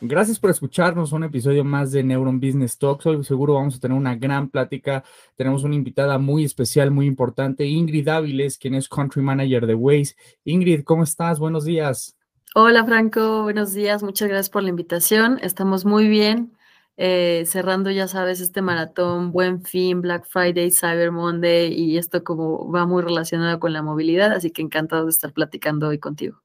Gracias 0.00 0.38
por 0.38 0.50
escucharnos 0.50 1.10
un 1.10 1.24
episodio 1.24 1.64
más 1.64 1.90
de 1.90 2.04
Neuron 2.04 2.38
Business 2.38 2.78
Talks. 2.78 3.04
Hoy 3.06 3.24
seguro 3.24 3.54
vamos 3.54 3.74
a 3.74 3.80
tener 3.80 3.98
una 3.98 4.14
gran 4.14 4.48
plática. 4.48 5.02
Tenemos 5.34 5.64
una 5.64 5.74
invitada 5.74 6.18
muy 6.18 6.44
especial, 6.44 6.92
muy 6.92 7.06
importante, 7.06 7.66
Ingrid 7.66 8.06
Áviles, 8.06 8.58
quien 8.58 8.76
es 8.76 8.88
Country 8.88 9.22
Manager 9.22 9.66
de 9.66 9.74
Waze. 9.74 10.14
Ingrid, 10.44 10.84
¿cómo 10.84 11.02
estás? 11.02 11.40
Buenos 11.40 11.64
días. 11.64 12.16
Hola 12.54 12.84
Franco, 12.84 13.42
buenos 13.42 13.72
días. 13.74 14.04
Muchas 14.04 14.28
gracias 14.28 14.50
por 14.50 14.62
la 14.62 14.68
invitación. 14.68 15.40
Estamos 15.42 15.84
muy 15.84 16.06
bien. 16.06 16.52
Eh, 16.96 17.42
cerrando, 17.46 17.90
ya 17.90 18.06
sabes, 18.06 18.40
este 18.40 18.62
maratón, 18.62 19.32
Buen 19.32 19.64
Fin, 19.64 20.00
Black 20.00 20.26
Friday, 20.28 20.70
Cyber 20.70 21.10
Monday 21.10 21.72
y 21.72 21.98
esto 21.98 22.22
como 22.22 22.70
va 22.70 22.86
muy 22.86 23.02
relacionado 23.02 23.58
con 23.58 23.72
la 23.72 23.82
movilidad, 23.82 24.32
así 24.32 24.52
que 24.52 24.62
encantado 24.62 25.04
de 25.04 25.10
estar 25.10 25.32
platicando 25.32 25.88
hoy 25.88 25.98
contigo. 25.98 26.40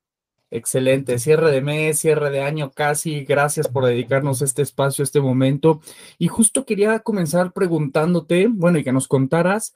Excelente, 0.55 1.17
cierre 1.17 1.49
de 1.49 1.61
mes, 1.61 1.97
cierre 1.97 2.29
de 2.29 2.43
año 2.43 2.71
casi. 2.71 3.25
Gracias 3.25 3.67
por 3.67 3.85
dedicarnos 3.85 4.43
este 4.43 4.61
espacio, 4.61 5.03
este 5.03 5.19
momento. 5.19 5.81
Y 6.19 6.27
justo 6.27 6.63
quería 6.63 6.99
comenzar 6.99 7.53
preguntándote, 7.53 8.47
bueno, 8.51 8.77
y 8.77 8.83
que 8.83 8.91
nos 8.91 9.07
contaras 9.07 9.73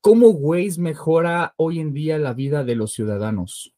cómo 0.00 0.30
Waze 0.30 0.80
mejora 0.80 1.52
hoy 1.58 1.78
en 1.78 1.92
día 1.92 2.18
la 2.18 2.32
vida 2.32 2.64
de 2.64 2.74
los 2.74 2.94
ciudadanos. 2.94 3.74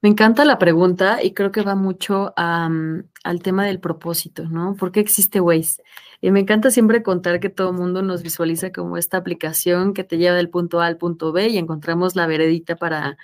Me 0.00 0.08
encanta 0.08 0.44
la 0.44 0.60
pregunta 0.60 1.20
y 1.20 1.34
creo 1.34 1.50
que 1.50 1.62
va 1.62 1.74
mucho 1.74 2.32
al 2.36 3.42
tema 3.42 3.66
del 3.66 3.80
propósito, 3.80 4.44
¿no? 4.48 4.76
¿Por 4.76 4.92
qué 4.92 5.00
existe 5.00 5.40
Waze? 5.40 5.82
Y 6.20 6.30
me 6.30 6.38
encanta 6.38 6.70
siempre 6.70 7.02
contar 7.02 7.40
que 7.40 7.48
todo 7.48 7.70
el 7.70 7.76
mundo 7.76 8.02
nos 8.02 8.22
visualiza 8.22 8.70
como 8.70 8.98
esta 8.98 9.16
aplicación 9.16 9.94
que 9.94 10.04
te 10.04 10.16
lleva 10.16 10.36
del 10.36 10.48
punto 10.48 10.80
A 10.80 10.86
al 10.86 10.96
punto 10.96 11.32
B 11.32 11.48
y 11.48 11.58
encontramos 11.58 12.14
la 12.14 12.28
veredita 12.28 12.76
para 12.76 13.18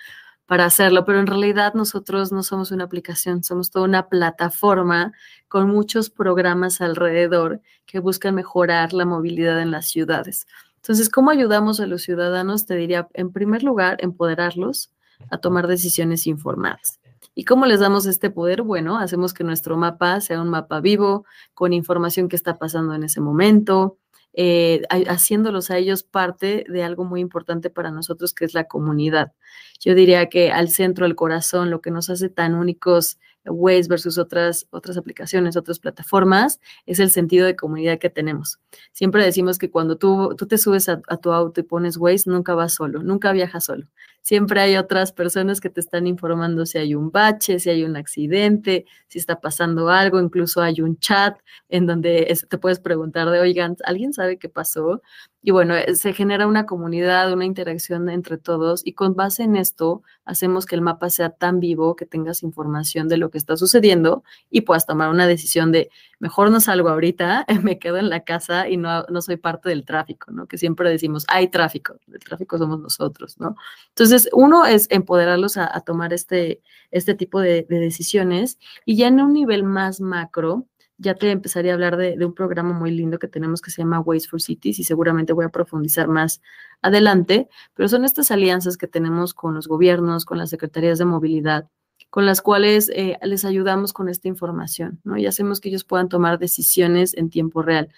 para 0.48 0.64
hacerlo, 0.64 1.04
pero 1.04 1.20
en 1.20 1.26
realidad 1.26 1.74
nosotros 1.74 2.32
no 2.32 2.42
somos 2.42 2.70
una 2.70 2.84
aplicación, 2.84 3.44
somos 3.44 3.70
toda 3.70 3.84
una 3.84 4.08
plataforma 4.08 5.12
con 5.46 5.68
muchos 5.68 6.08
programas 6.08 6.80
alrededor 6.80 7.60
que 7.84 7.98
buscan 7.98 8.34
mejorar 8.34 8.94
la 8.94 9.04
movilidad 9.04 9.60
en 9.60 9.70
las 9.70 9.88
ciudades. 9.88 10.46
Entonces, 10.76 11.10
¿cómo 11.10 11.30
ayudamos 11.30 11.80
a 11.80 11.86
los 11.86 12.00
ciudadanos? 12.00 12.64
Te 12.64 12.76
diría, 12.76 13.08
en 13.12 13.30
primer 13.30 13.62
lugar, 13.62 13.98
empoderarlos 14.00 14.90
a 15.30 15.36
tomar 15.36 15.66
decisiones 15.66 16.26
informadas. 16.26 16.98
¿Y 17.34 17.44
cómo 17.44 17.66
les 17.66 17.80
damos 17.80 18.06
este 18.06 18.30
poder? 18.30 18.62
Bueno, 18.62 18.96
hacemos 18.96 19.34
que 19.34 19.44
nuestro 19.44 19.76
mapa 19.76 20.22
sea 20.22 20.40
un 20.40 20.48
mapa 20.48 20.80
vivo, 20.80 21.26
con 21.52 21.74
información 21.74 22.30
que 22.30 22.36
está 22.36 22.56
pasando 22.56 22.94
en 22.94 23.04
ese 23.04 23.20
momento, 23.20 23.98
eh, 24.32 24.80
haciéndolos 25.08 25.70
a 25.70 25.76
ellos 25.76 26.04
parte 26.04 26.64
de 26.68 26.84
algo 26.84 27.04
muy 27.04 27.20
importante 27.20 27.68
para 27.68 27.90
nosotros, 27.90 28.32
que 28.32 28.46
es 28.46 28.54
la 28.54 28.64
comunidad. 28.64 29.32
Yo 29.80 29.94
diría 29.94 30.28
que 30.28 30.50
al 30.50 30.68
centro, 30.68 31.06
al 31.06 31.14
corazón, 31.14 31.70
lo 31.70 31.80
que 31.80 31.90
nos 31.90 32.10
hace 32.10 32.28
tan 32.28 32.54
únicos 32.54 33.18
Waze 33.50 33.88
versus 33.88 34.18
otras, 34.18 34.66
otras 34.70 34.96
aplicaciones, 34.96 35.56
otras 35.56 35.78
plataformas, 35.78 36.60
es 36.86 36.98
el 37.00 37.10
sentido 37.10 37.46
de 37.46 37.56
comunidad 37.56 37.98
que 37.98 38.10
tenemos. 38.10 38.58
Siempre 38.92 39.24
decimos 39.24 39.58
que 39.58 39.70
cuando 39.70 39.96
tú, 39.96 40.34
tú 40.36 40.46
te 40.46 40.58
subes 40.58 40.88
a, 40.88 41.00
a, 41.08 41.16
tu 41.16 41.32
auto 41.32 41.60
y 41.60 41.64
pones 41.64 41.96
Waze, 41.96 42.30
nunca 42.30 42.54
vas 42.54 42.74
solo, 42.74 43.02
nunca 43.02 43.32
viajas 43.32 43.64
solo. 43.64 43.86
Siempre 44.20 44.60
hay 44.60 44.76
otras 44.76 45.12
personas 45.12 45.60
que 45.60 45.70
te 45.70 45.80
están 45.80 46.06
informando 46.06 46.66
si 46.66 46.76
hay 46.76 46.94
un 46.94 47.10
bache, 47.10 47.58
si 47.60 47.70
hay 47.70 47.84
un 47.84 47.96
accidente, 47.96 48.84
si 49.06 49.18
está 49.18 49.40
pasando 49.40 49.88
algo, 49.88 50.20
incluso 50.20 50.60
hay 50.60 50.80
un 50.82 50.98
chat 50.98 51.38
en 51.70 51.86
donde 51.86 52.36
te 52.48 52.58
puedes 52.58 52.78
preguntar 52.78 53.30
de, 53.30 53.40
oigan, 53.40 53.76
¿alguien 53.84 54.12
sabe 54.12 54.38
qué 54.38 54.50
pasó? 54.50 55.02
Y 55.48 55.50
bueno, 55.50 55.74
eh, 55.74 55.94
se 55.94 56.12
genera 56.12 56.46
una 56.46 56.66
comunidad, 56.66 57.32
una 57.32 57.46
interacción 57.46 58.10
entre 58.10 58.36
todos 58.36 58.82
y 58.84 58.92
con 58.92 59.14
base 59.14 59.44
en 59.44 59.56
esto 59.56 60.02
hacemos 60.26 60.66
que 60.66 60.74
el 60.74 60.82
mapa 60.82 61.08
sea 61.08 61.30
tan 61.30 61.58
vivo 61.58 61.96
que 61.96 62.04
tengas 62.04 62.42
información 62.42 63.08
de 63.08 63.16
lo 63.16 63.30
que 63.30 63.38
está 63.38 63.56
sucediendo 63.56 64.24
y 64.50 64.60
puedas 64.60 64.84
tomar 64.84 65.08
una 65.08 65.26
decisión 65.26 65.72
de 65.72 65.88
mejor 66.18 66.50
no 66.50 66.60
salgo 66.60 66.90
ahorita, 66.90 67.46
me 67.62 67.78
quedo 67.78 67.96
en 67.96 68.10
la 68.10 68.24
casa 68.24 68.68
y 68.68 68.76
no, 68.76 69.04
no 69.04 69.22
soy 69.22 69.38
parte 69.38 69.70
del 69.70 69.86
tráfico, 69.86 70.30
¿no? 70.32 70.46
Que 70.46 70.58
siempre 70.58 70.90
decimos, 70.90 71.24
hay 71.28 71.48
tráfico, 71.48 71.96
el 72.12 72.18
tráfico 72.18 72.58
somos 72.58 72.78
nosotros, 72.78 73.40
¿no? 73.40 73.56
Entonces, 73.88 74.28
uno 74.34 74.66
es 74.66 74.86
empoderarlos 74.90 75.56
a, 75.56 75.80
tomar 75.80 76.12
este, 76.12 76.60
este 76.90 77.14
tipo 77.14 77.40
de, 77.40 77.62
de 77.66 77.78
decisiones 77.78 78.58
y 78.84 78.98
ya 78.98 79.08
en 79.08 79.18
un 79.18 79.32
nivel 79.32 79.62
más 79.62 80.02
macro, 80.02 80.66
ya 80.98 81.14
te 81.14 81.30
empezaría 81.30 81.72
a 81.72 81.74
hablar 81.74 81.96
de, 81.96 82.24
un 82.24 82.34
programa 82.34 82.72
muy 82.72 82.90
lindo 82.90 83.18
que 83.18 83.28
tenemos 83.28 83.62
que 83.62 83.70
se 83.70 83.82
llama 83.82 84.00
Ways 84.00 84.28
for 84.28 84.42
Cities 84.42 84.80
y 84.80 84.84
seguramente 84.84 85.32
voy 85.32 85.44
a 85.44 85.48
profundizar 85.48 86.08
más 86.08 86.42
adelante, 86.82 87.48
pero 87.74 87.88
son 87.88 88.04
estas 88.04 88.30
alianzas 88.30 88.76
que 88.76 88.88
tenemos 88.88 89.32
con 89.32 89.54
los 89.54 89.68
gobiernos, 89.68 90.24
con 90.24 90.38
las 90.38 90.50
secretarías 90.50 90.98
de 90.98 91.04
movilidad, 91.04 91.68
con 92.10 92.26
las 92.26 92.42
cuales 92.42 92.90
eh, 92.94 93.16
les 93.22 93.44
ayudamos 93.44 93.92
con 93.92 94.08
esta 94.08 94.28
información, 94.28 95.00
¿no? 95.04 95.16
Y 95.16 95.26
hacemos 95.26 95.60
que 95.60 95.68
ellos 95.68 95.84
puedan 95.84 96.08
tomar 96.08 96.38
decisiones 96.38 97.14
en 97.14 97.30
tiempo 97.30 97.62
real. 97.62 97.88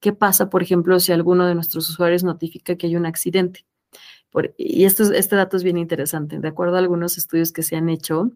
¿Qué 0.00 0.12
pasa, 0.12 0.48
por 0.48 0.62
ejemplo, 0.62 0.98
si 1.00 1.12
alguno 1.12 1.46
de 1.46 1.54
nuestros 1.54 1.88
usuarios 1.90 2.24
notifica 2.24 2.76
que 2.76 2.86
hay 2.86 2.96
un 2.96 3.06
accidente? 3.06 3.66
y 4.58 4.84
esto, 4.84 5.10
este 5.14 5.36
dato 5.36 5.56
es 5.56 5.64
bien 5.64 5.78
interesante. 5.78 6.38
De 6.38 6.48
acuerdo 6.48 6.76
a 6.76 6.78
algunos 6.80 7.16
estudios 7.16 7.50
que 7.50 7.62
se 7.62 7.76
han 7.76 7.88
hecho, 7.88 8.30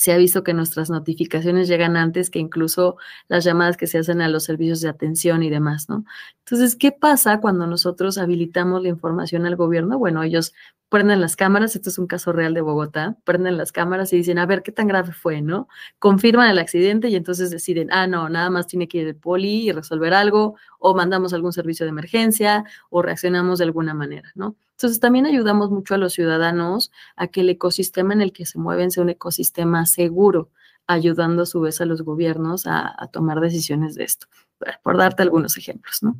se 0.00 0.12
ha 0.12 0.16
visto 0.16 0.42
que 0.42 0.54
nuestras 0.54 0.88
notificaciones 0.88 1.68
llegan 1.68 1.94
antes 1.94 2.30
que 2.30 2.38
incluso 2.38 2.96
las 3.28 3.44
llamadas 3.44 3.76
que 3.76 3.86
se 3.86 3.98
hacen 3.98 4.22
a 4.22 4.28
los 4.30 4.44
servicios 4.44 4.80
de 4.80 4.88
atención 4.88 5.42
y 5.42 5.50
demás, 5.50 5.90
¿no? 5.90 6.06
Entonces, 6.38 6.74
¿qué 6.74 6.90
pasa 6.90 7.38
cuando 7.42 7.66
nosotros 7.66 8.16
habilitamos 8.16 8.82
la 8.82 8.88
información 8.88 9.44
al 9.44 9.56
gobierno? 9.56 9.98
Bueno, 9.98 10.22
ellos 10.22 10.54
prenden 10.90 11.20
las 11.20 11.36
cámaras, 11.36 11.76
esto 11.76 11.88
es 11.88 11.98
un 11.98 12.06
caso 12.06 12.32
real 12.32 12.52
de 12.52 12.60
Bogotá, 12.60 13.16
prenden 13.24 13.56
las 13.56 13.70
cámaras 13.72 14.12
y 14.12 14.16
dicen, 14.16 14.38
a 14.38 14.44
ver, 14.44 14.62
¿qué 14.62 14.72
tan 14.72 14.88
grave 14.88 15.12
fue, 15.12 15.40
no? 15.40 15.68
Confirman 16.00 16.50
el 16.50 16.58
accidente 16.58 17.08
y 17.08 17.16
entonces 17.16 17.50
deciden, 17.50 17.90
ah, 17.92 18.08
no, 18.08 18.28
nada 18.28 18.50
más 18.50 18.66
tiene 18.66 18.88
que 18.88 18.98
ir 18.98 19.06
el 19.06 19.16
poli 19.16 19.68
y 19.68 19.72
resolver 19.72 20.12
algo, 20.12 20.56
o 20.80 20.94
mandamos 20.94 21.32
algún 21.32 21.52
servicio 21.52 21.86
de 21.86 21.90
emergencia, 21.90 22.64
o 22.90 23.02
reaccionamos 23.02 23.60
de 23.60 23.66
alguna 23.66 23.94
manera, 23.94 24.30
¿no? 24.34 24.56
Entonces, 24.72 24.98
también 24.98 25.26
ayudamos 25.26 25.70
mucho 25.70 25.94
a 25.94 25.98
los 25.98 26.12
ciudadanos 26.12 26.90
a 27.14 27.28
que 27.28 27.42
el 27.42 27.50
ecosistema 27.50 28.12
en 28.12 28.22
el 28.22 28.32
que 28.32 28.44
se 28.44 28.58
mueven 28.58 28.90
sea 28.90 29.04
un 29.04 29.10
ecosistema 29.10 29.86
seguro, 29.86 30.50
ayudando 30.88 31.42
a 31.42 31.46
su 31.46 31.60
vez 31.60 31.80
a 31.80 31.84
los 31.84 32.02
gobiernos 32.02 32.66
a, 32.66 32.96
tomar 33.12 33.40
decisiones 33.40 33.94
de 33.94 34.04
esto, 34.04 34.26
por 34.82 34.96
darte 34.96 35.22
algunos 35.22 35.56
ejemplos, 35.56 36.02
¿no? 36.02 36.16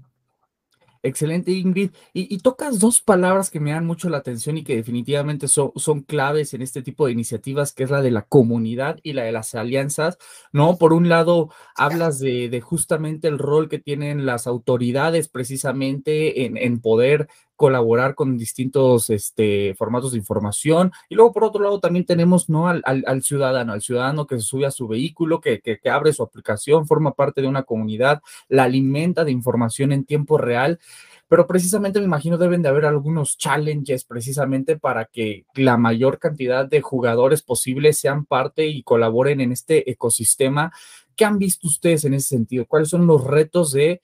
Excelente, 1.03 1.51
Ingrid. 1.53 1.93
Y, 2.13 2.37
tocas 2.39 2.79
dos 2.79 3.01
palabras 3.01 3.51
que 3.51 3.59
me 3.59 3.71
dan 3.71 3.87
mucho 3.87 4.11
la 4.11 4.19
atención 4.19 4.59
y 4.59 4.65
que 4.65 4.77
definitivamente 4.77 5.49
son, 5.49 5.73
son 5.77 6.03
claves 6.03 6.53
en 6.53 6.61
este 6.61 6.83
tipo 6.83 7.07
de 7.07 7.13
iniciativas, 7.13 7.73
que 7.73 7.85
es 7.85 7.91
la 7.91 8.03
de 8.03 8.11
la 8.11 8.23
comunidad 8.23 8.99
y 9.03 9.15
la 9.15 9.23
de 9.23 9.33
las 9.33 9.55
alianzas, 9.55 10.19
¿no? 10.53 10.77
Por 10.77 10.93
un 10.93 11.09
lado, 11.09 11.51
hablas 11.75 12.19
de, 12.19 12.61
justamente 12.63 13.29
el 13.29 13.39
rol 13.39 13.71
que 13.71 13.79
tienen 13.79 14.27
las 14.27 14.47
autoridades 14.47 15.29
precisamente 15.29 16.45
en, 16.45 16.59
en 16.59 16.81
poder 16.81 17.29
colaborar 17.61 18.15
con 18.15 18.39
distintos 18.39 19.11
este, 19.11 19.75
formatos 19.75 20.13
de 20.13 20.17
información. 20.17 20.93
Y 21.11 21.15
luego, 21.15 21.31
por 21.31 21.45
otro 21.45 21.63
lado, 21.63 21.79
también 21.79 22.07
tenemos 22.07 22.49
¿no? 22.49 22.69
al, 22.69 22.83
al, 22.87 23.23
ciudadano, 23.23 23.75
al 23.75 23.83
ciudadano 23.83 24.27
que 24.27 24.37
se 24.37 24.45
sube 24.45 24.65
a 24.65 24.71
su 24.71 24.89
vehículo, 24.89 25.43
que, 25.43 25.61
que, 25.61 25.79
que, 25.79 25.91
abre 25.91 26.15
su 26.15 26.23
aplicación, 26.23 26.87
forma 26.87 27.13
parte 27.13 27.43
de 27.43 27.49
una 27.49 27.65
comunidad, 27.65 28.23
la 28.49 28.63
alimenta 28.63 29.27
de 29.27 29.33
información 29.33 29.93
en 29.93 30.07
tiempo 30.07 30.39
real. 30.39 30.81
Pero 31.29 31.47
precisamente 31.47 31.99
me 31.99 32.07
imagino 32.07 32.39
deben 32.39 32.63
de 32.63 32.71
haber 32.71 32.87
algunos 32.87 33.37
challenges 33.37 34.05
precisamente 34.05 34.79
para 34.79 35.05
que 35.05 35.45
la 35.55 35.77
mayor 35.77 36.19
cantidad 36.19 36.65
de 36.65 36.81
jugadores 36.81 37.43
posibles 37.43 37.99
sean 37.99 38.25
parte 38.25 38.69
y 38.69 38.83
colaboren 38.83 39.43
en 39.43 39.53
este 39.53 39.91
ecosistema. 39.91 40.73
¿Qué 41.15 41.27
han 41.27 41.39
visto 41.39 41.69
ustedes 41.69 42.07
en 42.07 42.15
ese 42.15 42.29
sentido? 42.29 42.65
¿Cuáles 42.65 42.89
son 42.89 43.07
los 43.07 43.23
retos 43.23 43.73
de 43.73 44.01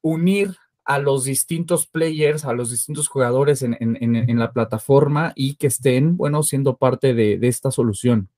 unir 0.00 0.54
a 0.84 0.98
los 0.98 1.24
distintos 1.24 1.86
players, 1.86 2.44
a 2.44 2.52
los 2.52 2.70
distintos 2.70 3.08
jugadores 3.08 3.62
en, 3.62 4.38
la 4.38 4.52
plataforma 4.52 5.32
y 5.34 5.54
que 5.54 5.66
estén, 5.66 6.16
bueno, 6.16 6.42
siendo 6.42 6.76
parte 6.76 7.14
de, 7.14 7.38
esta 7.42 7.70
solución. 7.70 8.28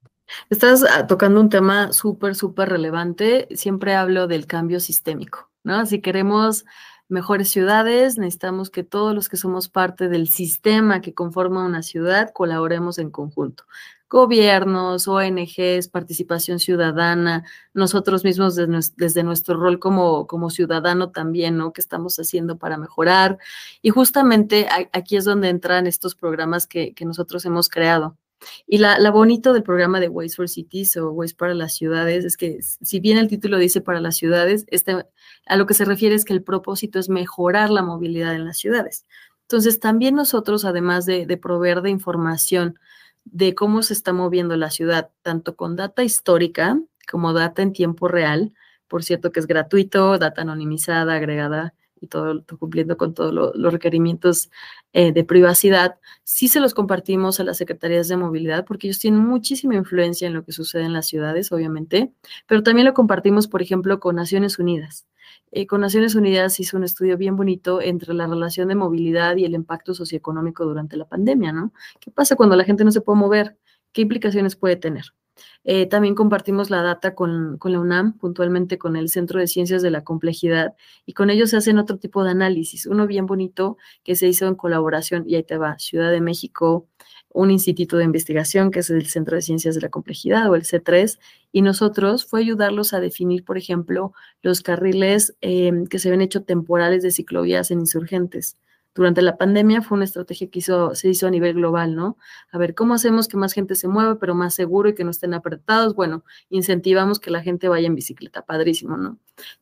Estás 0.51 0.85
ah, 0.89 1.07
tocando 1.07 1.41
un 1.41 1.49
tema 1.49 1.93
súper, 1.93 2.35
súper 2.35 2.69
relevante. 2.69 3.49
Siempre 3.55 3.95
hablo 3.95 4.27
del 4.27 4.47
cambio 4.47 4.81
sistémico, 4.81 5.51
¿no? 5.63 5.85
Si 5.87 6.01
queremos 6.01 6.65
mejores 7.09 7.51
ciudades, 7.51 8.19
necesitamos 8.19 8.71
que 8.71 8.83
todos 8.83 9.15
los 9.15 9.29
que 9.29 9.37
somos 9.37 9.69
parte 9.69 10.09
del 10.09 10.29
sistema 10.29 11.01
que 11.01 11.15
conforma 11.15 11.67
una 11.67 11.83
ciudad 11.83 12.31
colaboremos 12.33 12.99
en 12.99 13.11
conjunto. 13.11 13.65
Gobiernos, 14.13 15.09
ONGs, 15.09 15.89
participación 15.89 16.59
ciudadana, 16.59 17.45
nosotros 17.73 18.25
mismos 18.25 18.55
desde, 18.55 19.23
nuestro 19.23 19.57
rol 19.57 19.79
como, 19.79 20.51
ciudadano 20.51 21.11
también, 21.11 21.57
¿no? 21.57 21.73
¿Qué 21.73 21.81
estamos 21.81 22.19
haciendo 22.19 22.59
para 22.59 22.77
mejorar? 22.77 23.39
Y 23.81 23.89
justamente 23.89 24.69
aquí 24.93 25.17
es 25.17 25.25
donde 25.25 25.49
entran 25.49 25.87
estos 25.87 26.15
programas 26.15 26.67
que, 26.67 26.95
nosotros 27.01 27.47
hemos 27.47 27.71
creado. 27.71 28.19
Y 28.67 28.79
la, 28.79 29.11
bonito 29.11 29.55
del 29.55 29.63
programa 29.63 29.99
de 29.99 30.09
Ways 30.09 30.37
for 30.37 30.47
Cities 30.47 30.97
o 30.99 31.11
Ways 31.13 31.33
para 31.33 31.55
las 31.55 31.75
ciudades 31.75 32.27
es 32.27 32.37
que 32.37 32.61
si 32.61 33.01
bien 33.01 33.17
el 33.17 33.29
título 33.29 33.57
dice 33.57 33.81
para 33.81 34.01
las 34.01 34.17
ciudades, 34.17 34.67
este, 34.69 35.07
a 35.47 35.57
lo 35.57 35.67
que 35.67 35.73
se 35.73 35.87
refiere 35.87 36.15
es 36.15 36.27
que 36.27 36.35
el 36.35 36.43
propósito 36.43 36.99
es 36.99 37.09
mejorar 37.09 37.71
la 37.71 37.83
movilidad 37.83 38.35
en 38.35 38.45
las 38.45 38.59
ciudades. 38.59 39.07
Entonces, 39.43 39.81
también 39.81 40.15
nosotros, 40.15 40.67
además 40.67 41.07
de, 41.07 41.25
de 41.25 41.37
proveer 41.39 41.81
de 41.81 41.91
información 41.91 42.79
de 43.25 43.55
cómo 43.55 43.83
se 43.83 43.93
está 43.93 44.13
moviendo 44.13 44.57
la 44.57 44.71
ciudad, 44.71 45.11
tanto 45.23 45.57
con 45.57 45.77
data 45.77 46.03
histórica 46.03 46.81
como 47.11 47.33
data 47.33 47.63
en 47.63 47.73
tiempo 47.73 48.09
real, 48.09 48.53
por 48.89 49.05
cierto 49.05 49.33
que 49.33 49.41
es 49.41 49.47
gratuito, 49.47 50.19
data 50.19 50.43
anonimizada, 50.43 51.15
agregada 51.15 51.75
y 52.01 52.09
todo, 52.09 52.45
cumpliendo 52.59 52.97
con 52.97 53.15
todos 53.15 53.33
los 53.33 53.73
requerimientos 53.73 54.51
eh, 54.93 55.13
de 55.13 55.25
privacidad, 55.25 55.99
sí 56.25 56.49
se 56.49 56.61
los 56.61 56.75
compartimos 56.75 57.39
a 57.39 57.45
las 57.45 57.59
secretarías 57.59 58.09
de 58.09 58.17
movilidad 58.17 58.65
porque 58.65 58.89
ellos 58.89 58.99
tienen 58.99 59.21
muchísima 59.21 59.77
influencia 59.77 60.27
en 60.27 60.35
lo 60.35 60.45
que 60.45 60.53
sucede 60.53 60.83
en 60.83 60.93
las 60.93 61.07
ciudades, 61.07 61.53
obviamente, 61.53 62.13
pero 62.47 62.63
también 62.63 62.87
lo 62.87 62.95
compartimos, 62.95 63.47
por 63.47 63.63
ejemplo, 63.63 64.01
con 64.01 64.17
Naciones 64.17 64.59
Unidas. 64.59 65.07
Eh, 65.51 65.67
con 65.67 65.81
Naciones 65.81 66.15
Unidas 66.15 66.59
hizo 66.61 66.77
un 66.77 66.85
estudio 66.85 67.17
bien 67.17 67.37
bonito 67.37 67.81
entre 67.81 68.15
la 68.15 68.27
relación 68.27 68.69
de 68.69 68.75
movilidad 68.75 69.37
y 69.37 69.45
el 69.45 69.55
impacto 69.55 69.95
socioeconómico 69.95 70.65
durante 70.65 70.97
la 70.97 71.07
pandemia, 71.07 71.53
¿no? 71.53 71.73
¿Qué 72.01 72.11
pasa 72.11 72.37
cuando 72.37 72.57
la 72.57 72.65
gente 72.65 72.85
no 72.85 72.93
se 72.93 73.01
puede 73.01 73.19
mover? 73.19 73.59
¿Qué 73.93 74.03
implicaciones 74.03 74.57
puede 74.57 74.77
tener? 74.77 75.05
Eh, 75.65 75.87
también 75.87 76.15
compartimos 76.15 76.71
la 76.71 76.83
data 76.83 77.15
con, 77.15 77.59
la 77.63 77.81
UNAM, 77.81 78.19
puntualmente 78.19 78.79
con 78.79 78.97
el 78.97 79.09
Centro 79.09 79.39
de 79.39 79.47
Ciencias 79.47 79.83
de 79.83 79.91
la 79.91 80.05
Complejidad, 80.05 80.75
y 81.07 81.13
con 81.13 81.31
ellos 81.31 81.51
se 81.51 81.57
hacen 81.57 81.79
otro 81.79 81.99
tipo 81.99 82.25
de 82.25 82.31
análisis, 82.31 82.87
uno 82.87 83.07
bien 83.07 83.27
bonito 83.27 83.77
que 84.03 84.17
se 84.17 84.29
hizo 84.29 84.47
en 84.47 84.57
colaboración, 84.57 85.25
y 85.27 85.37
ahí 85.37 85.45
te 85.45 85.57
va, 85.59 85.79
Ciudad 85.79 86.11
de 86.11 86.21
México, 86.21 86.89
un 87.35 87.51
instituto 87.51 87.97
de 87.97 88.05
investigación 88.05 88.71
que 88.71 88.81
es 88.81 88.91
el 88.91 89.07
Centro 89.07 89.37
de 89.37 89.43
Ciencias 89.43 89.75
de 89.75 89.81
la 89.81 89.89
Complejidad 89.89 90.51
o 90.51 90.55
el 90.55 90.63
C3, 90.63 91.19
y 91.53 91.63
nosotros 91.63 92.25
fue 92.25 92.41
ayudarlos 92.41 92.95
a 92.95 93.01
definir, 93.01 93.45
por 93.45 93.59
ejemplo, 93.59 94.13
los 94.43 94.61
carriles 94.61 95.35
eh, 95.41 95.73
que 95.91 95.99
se 95.99 96.11
ven 96.11 96.21
hecho 96.21 96.43
temporales 96.43 97.03
de 97.03 97.11
ciclovías 97.11 97.71
en 97.71 97.81
insurgentes 97.81 98.57
durante 98.95 99.23
la 99.23 99.37
pandemia 99.39 99.81
fue 99.81 99.97
una 99.97 100.05
estrategia 100.05 100.51
que 100.51 100.59
hizo, 100.59 100.95
se 100.95 101.09
hizo 101.09 101.27
a 101.27 101.31
nivel 101.31 101.55
global, 101.55 101.97
¿no? 101.97 102.19
A 102.51 102.59
ver, 102.59 102.75
¿cómo 102.75 102.95
hacemos 102.95 103.27
que 103.27 103.37
más 103.39 103.55
gente 103.55 103.75
se 103.75 103.89
mueva, 103.89 104.19
pero 104.19 104.35
más 104.35 104.55
seguro 104.55 104.91
y 104.91 104.95
que 104.95 105.05
no 105.05 105.11
estén 105.11 105.33
apretados? 105.33 105.95
Bueno, 105.95 106.25
incentivamos 106.51 107.19
que 107.19 107.31
la 107.31 107.43
gente 107.43 107.69
vaya 107.69 107.87
en 107.87 107.95
bicicleta, 107.95 108.43
padrísimo, 108.43 108.99
¿no? 108.99 109.19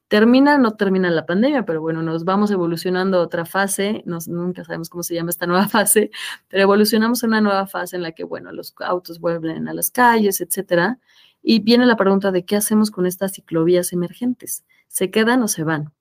Termina, 0.08 0.58
no 0.58 0.72
termina 0.72 1.10
la 1.10 1.26
pandemia, 1.26 1.64
pero 1.64 1.80
bueno, 1.80 2.02
nos 2.02 2.24
vamos 2.24 2.50
evolucionando 2.50 3.18
a 3.18 3.22
otra 3.22 3.44
fase, 3.44 4.02
nos, 4.04 4.26
nunca 4.26 4.64
sabemos 4.64 4.90
cómo 4.90 5.04
se 5.04 5.14
llama 5.14 5.30
esta 5.30 5.46
nueva 5.46 5.68
fase, 5.68 6.10
pero 6.48 6.64
evolucionamos 6.64 7.22
a 7.22 7.28
una 7.28 7.40
nueva 7.40 7.66
fase 7.68 7.96
en 7.96 8.02
la 8.02 8.12
que, 8.12 8.24
bueno, 8.24 8.50
los 8.52 8.74
autos 8.80 9.20
vuelven 9.20 9.68
a 9.68 9.74
las 9.74 9.90
calles, 9.90 10.40
etcétera. 10.40 10.98
Y 11.42 11.60
viene 11.60 11.86
la 11.86 11.96
pregunta 11.96 12.32
de 12.32 12.44
qué 12.44 12.56
hacemos 12.56 12.90
con 12.90 13.06
estas 13.06 13.32
ciclovías 13.32 13.92
emergentes. 13.92 14.64
¿Se 14.88 15.10
quedan 15.10 15.42
o 15.42 15.48
se 15.48 15.64
van? 15.64 15.92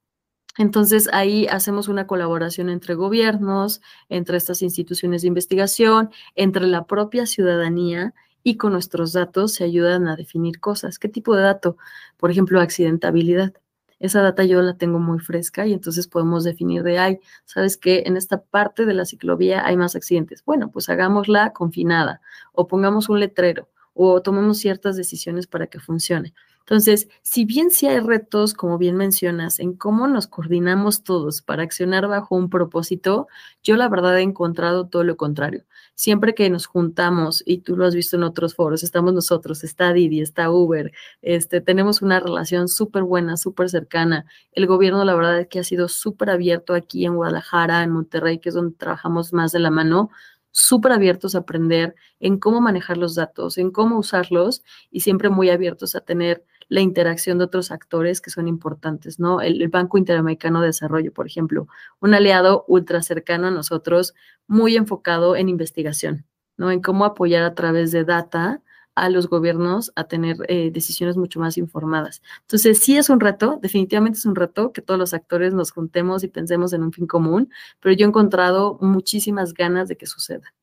Entonces 0.58 1.10
ahí 1.14 1.48
hacemos 1.48 1.88
una 1.88 2.08
colaboración 2.08 2.70
entre 2.70 2.96
gobiernos, 2.96 3.82
entre 4.10 4.38
estas 4.38 4.62
instituciones 4.62 5.22
de 5.22 5.30
investigación, 5.30 6.10
entre 6.36 6.68
la 6.68 6.86
propia 6.86 7.26
ciudadanía 7.26 8.14
y 8.44 8.58
con 8.58 8.74
nuestros 8.74 9.14
datos 9.14 9.54
se 9.54 9.64
ayudan 9.64 10.08
a 10.08 10.16
definir 10.16 10.60
cosas. 10.60 11.00
¿Qué 11.00 11.10
tipo 11.10 11.36
de 11.36 11.44
dato? 11.44 11.78
Por 12.18 12.32
ejemplo, 12.32 12.60
accidentabilidad. 12.60 13.54
Esa 14.00 14.22
data 14.22 14.46
yo 14.46 14.62
la 14.62 14.78
tengo 14.78 15.00
muy 15.00 15.20
fresca 15.20 15.68
y 15.68 15.74
entonces 15.74 16.08
podemos 16.08 16.46
definir 16.46 16.84
de, 16.84 16.98
ay, 17.00 17.20
¿sabes 17.46 17.78
qué? 17.78 18.04
En 18.06 18.16
esta 18.16 18.42
parte 18.42 18.86
de 18.86 18.94
la 18.94 19.06
ciclovía 19.06 19.66
hay 19.66 19.76
más 19.76 19.96
accidentes. 19.96 20.44
Bueno, 20.46 20.72
pues 20.72 20.88
hagámosla 20.90 21.52
confinada 21.52 22.22
o 22.54 22.68
pongamos 22.68 23.10
un 23.10 23.20
letrero 23.20 23.68
o 23.94 24.22
tomemos 24.22 24.58
ciertas 24.58 24.96
decisiones 24.96 25.48
para 25.48 25.68
que 25.68 25.80
funcione. 25.80 26.34
Entonces, 26.70 27.08
si 27.24 27.46
bien 27.46 27.72
sí 27.72 27.88
hay 27.88 28.00
retos, 28.00 28.54
como 28.54 28.78
bien 28.78 28.96
mencionas, 28.96 29.60
en 29.60 29.74
cómo 29.74 30.08
nos 30.08 30.28
coordinamos 30.28 31.02
todos 31.02 31.42
para 31.42 31.64
accionar 31.64 32.08
bajo 32.08 32.36
un 32.36 32.52
propósito, 32.52 33.28
yo 33.64 33.76
la 33.76 33.90
verdad 33.90 34.20
he 34.20 34.22
encontrado 34.22 34.86
todo 34.88 35.04
lo 35.04 35.18
contrario. 35.18 35.66
Siempre 35.96 36.36
que 36.36 36.48
nos 36.52 36.68
juntamos, 36.68 37.42
y 37.44 37.62
tú 37.62 37.76
lo 37.76 37.88
has 37.88 37.96
visto 37.96 38.18
en 38.18 38.24
otros 38.24 38.54
foros, 38.54 38.84
estamos 38.84 39.16
nosotros, 39.16 39.64
está 39.64 39.94
Didi, 39.94 40.22
está 40.22 40.52
Uber, 40.52 40.92
este, 41.24 41.60
tenemos 41.60 42.04
una 42.04 42.20
relación 42.20 42.68
súper 42.68 43.02
buena, 43.02 43.36
súper 43.36 43.68
cercana. 43.72 44.26
El 44.52 44.68
gobierno, 44.68 45.04
la 45.06 45.16
verdad 45.16 45.40
es 45.40 45.48
que 45.48 45.58
ha 45.58 45.64
sido 45.64 45.88
súper 45.88 46.30
abierto 46.30 46.76
aquí 46.76 47.04
en 47.04 47.16
Guadalajara, 47.16 47.82
en 47.82 47.90
Monterrey, 47.90 48.38
que 48.38 48.50
es 48.50 48.56
donde 48.56 48.78
trabajamos 48.78 49.34
más 49.34 49.52
de 49.52 49.58
la 49.58 49.72
mano 49.72 50.12
súper 50.52 50.92
abiertos 50.92 51.34
a 51.34 51.40
aprender 51.40 51.96
en 52.20 52.38
cómo 52.40 52.62
manejar 52.62 52.98
los 52.98 53.16
datos, 53.16 53.58
en 53.58 53.72
cómo 53.72 53.98
usarlos 53.98 54.64
y 54.92 55.00
siempre 55.00 55.30
muy 55.30 55.50
abiertos 55.50 55.96
a 55.96 56.02
tener 56.02 56.44
la 56.70 56.82
interacción 56.82 57.40
de 57.40 57.46
otros 57.46 57.72
actores 57.72 58.22
que 58.22 58.30
son 58.30 58.48
importantes, 58.48 59.20
¿no? 59.20 59.42
El, 59.42 59.68
Banco 59.68 59.98
Interamericano 59.98 60.62
de 60.62 60.68
Desarrollo, 60.68 61.12
por 61.12 61.28
ejemplo, 61.28 61.68
un 62.00 62.14
aliado 62.14 62.64
ultra 62.68 63.02
cercano 63.02 63.48
a 63.48 63.52
nosotros, 63.52 64.14
muy 64.48 64.78
enfocado 64.78 65.36
en 65.36 65.50
investigación, 65.50 66.26
¿no? 66.58 66.72
En 66.72 66.82
cómo 66.82 67.06
apoyar 67.06 67.44
a 67.44 67.56
través 67.56 67.92
de 67.92 68.06
data 68.06 68.62
a 68.96 69.10
los 69.10 69.28
gobiernos 69.28 69.92
a 69.96 70.06
tener 70.06 70.38
eh, 70.48 70.72
decisiones 70.72 71.18
mucho 71.18 71.40
más 71.40 71.58
informadas. 71.58 72.22
Entonces, 72.42 72.80
sí 72.80 72.98
es 72.98 73.10
un 73.10 73.20
reto, 73.20 73.60
definitivamente 73.62 74.20
es 74.20 74.26
un 74.26 74.36
reto 74.36 74.72
que 74.74 74.82
todos 74.82 75.00
los 75.00 75.14
actores 75.14 75.54
nos 75.54 75.72
juntemos 75.72 76.24
y 76.24 76.28
pensemos 76.28 76.74
en 76.74 76.84
un 76.84 76.92
fin 76.92 77.08
común, 77.08 77.50
pero 77.80 77.96
yo 77.96 78.06
he 78.06 78.10
encontrado 78.10 78.78
muchísimas 78.82 79.54
ganas 79.54 79.88
de 79.88 79.96
que 79.98 80.06
suceda. 80.06 80.54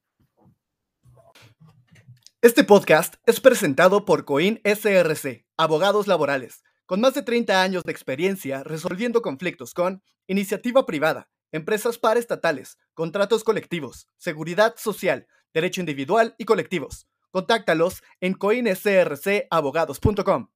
Este 2.43 2.63
podcast 2.63 3.15
es 3.25 3.41
presentado 3.41 4.05
por 4.05 4.25
Coin 4.25 4.61
SRC, 4.63 5.46
abogados 5.57 6.07
laborales, 6.07 6.63
con 6.87 7.01
más 7.01 7.15
de 7.15 7.23
30 7.23 7.63
años 7.63 7.85
de 7.85 7.93
experiencia 7.93 8.63
resolviendo 8.63 9.23
conflictos 9.23 9.73
con 9.75 10.03
iniciativa 10.27 10.85
privada, 10.87 11.29
empresas 11.53 11.99
paraestatales, 11.99 12.79
contratos 12.95 13.45
colectivos, 13.45 14.09
seguridad 14.17 14.75
social, 14.77 15.29
derecho 15.53 15.81
individual 15.81 16.35
y 16.39 16.45
colectivos. 16.45 17.07
Contáctalos 17.31 18.03
en 18.21 18.35
coinsrcabogados.com. 18.35 20.49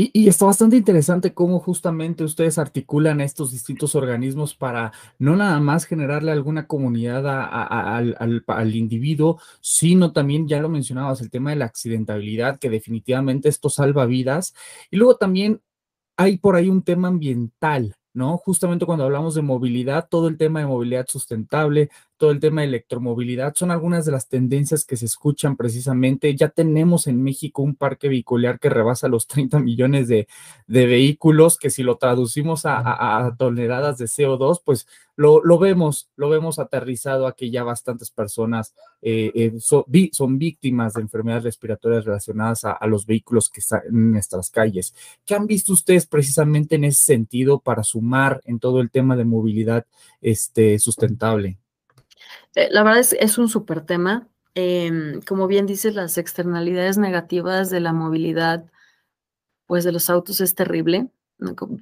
Y, 0.00 0.28
está 0.28 0.46
bastante 0.46 0.76
interesante 0.76 1.34
cómo 1.34 1.58
justamente 1.58 2.22
ustedes 2.22 2.56
articulan 2.58 3.20
estos 3.20 3.50
distintos 3.50 3.96
organismos 3.96 4.54
para 4.54 4.92
no 5.18 5.34
nada 5.34 5.58
más 5.58 5.86
generarle 5.86 6.30
alguna 6.30 6.68
comunidad 6.68 7.26
al, 7.26 8.76
individuo, 8.76 9.40
sino 9.60 10.12
también, 10.12 10.46
ya 10.46 10.60
lo 10.60 10.68
mencionabas, 10.68 11.20
el 11.20 11.30
tema 11.30 11.50
de 11.50 11.56
la 11.56 11.64
accidentabilidad, 11.64 12.60
que 12.60 12.70
definitivamente 12.70 13.48
esto 13.48 13.70
salva 13.70 14.06
vidas. 14.06 14.54
Y 14.92 14.98
luego 14.98 15.16
también 15.16 15.62
hay 16.16 16.38
por 16.38 16.54
ahí 16.54 16.68
un 16.68 16.82
tema 16.84 17.08
ambiental, 17.08 17.96
¿no? 18.14 18.36
Justamente 18.38 18.86
cuando 18.86 19.04
hablamos 19.04 19.34
de 19.34 19.42
movilidad, 19.42 20.06
todo 20.08 20.28
el 20.28 20.36
tema 20.36 20.60
de 20.60 20.66
movilidad 20.66 21.06
sustentable, 21.08 21.90
todo 22.18 22.32
el 22.32 22.40
tema 22.40 22.60
de 22.60 22.66
electromovilidad, 22.66 23.54
son 23.54 23.70
algunas 23.70 24.04
de 24.04 24.12
las 24.12 24.28
tendencias 24.28 24.84
que 24.84 24.96
se 24.96 25.06
escuchan 25.06 25.56
precisamente. 25.56 26.34
Ya 26.34 26.48
tenemos 26.48 27.06
en 27.06 27.22
México 27.22 27.62
un 27.62 27.76
parque 27.76 28.08
vehicular 28.08 28.58
que 28.58 28.68
rebasa 28.68 29.08
los 29.08 29.26
30 29.28 29.60
millones 29.60 30.08
de, 30.08 30.26
vehículos, 30.66 31.56
que 31.56 31.70
si 31.70 31.82
lo 31.82 31.96
traducimos 31.96 32.62
a, 32.64 33.34
toneladas 33.38 33.98
de 33.98 34.06
CO2, 34.06 34.60
pues 34.64 34.86
lo, 35.14 35.58
vemos, 35.58 36.10
lo 36.16 36.28
vemos 36.28 36.58
aterrizado 36.58 37.26
a 37.26 37.34
que 37.34 37.50
ya 37.50 37.62
bastantes 37.62 38.10
personas 38.10 38.74
eh, 39.00 39.30
eh, 39.34 39.52
son 40.12 40.38
víctimas 40.38 40.94
de 40.94 41.02
enfermedades 41.02 41.44
respiratorias 41.44 42.04
relacionadas 42.04 42.64
a, 42.64 42.86
los 42.86 43.06
vehículos 43.06 43.48
que 43.48 43.60
están 43.60 43.82
en 43.88 44.12
nuestras 44.12 44.50
calles. 44.50 44.92
¿Qué 45.24 45.36
han 45.36 45.46
visto 45.46 45.72
ustedes 45.72 46.06
precisamente 46.06 46.74
en 46.74 46.84
ese 46.84 47.04
sentido 47.04 47.60
para 47.60 47.84
sumar 47.84 48.40
en 48.44 48.58
todo 48.58 48.80
el 48.80 48.90
tema 48.90 49.16
de 49.16 49.24
movilidad 49.24 49.86
este, 50.20 50.78
sustentable? 50.80 51.58
Eh, 52.54 52.68
la 52.70 52.82
verdad 52.82 53.04
es, 53.18 53.38
un 53.38 53.48
súper 53.48 53.82
tema. 53.82 54.28
Em, 54.54 55.20
como 55.22 55.46
bien 55.46 55.66
dices, 55.66 55.94
las 55.94 56.18
externalidades 56.18 56.98
negativas 56.98 57.70
de 57.70 57.80
la 57.80 57.92
movilidad, 57.92 58.64
pues 59.66 59.84
de 59.84 59.92
los 59.92 60.10
autos 60.10 60.40
es 60.40 60.54
terrible. 60.54 61.08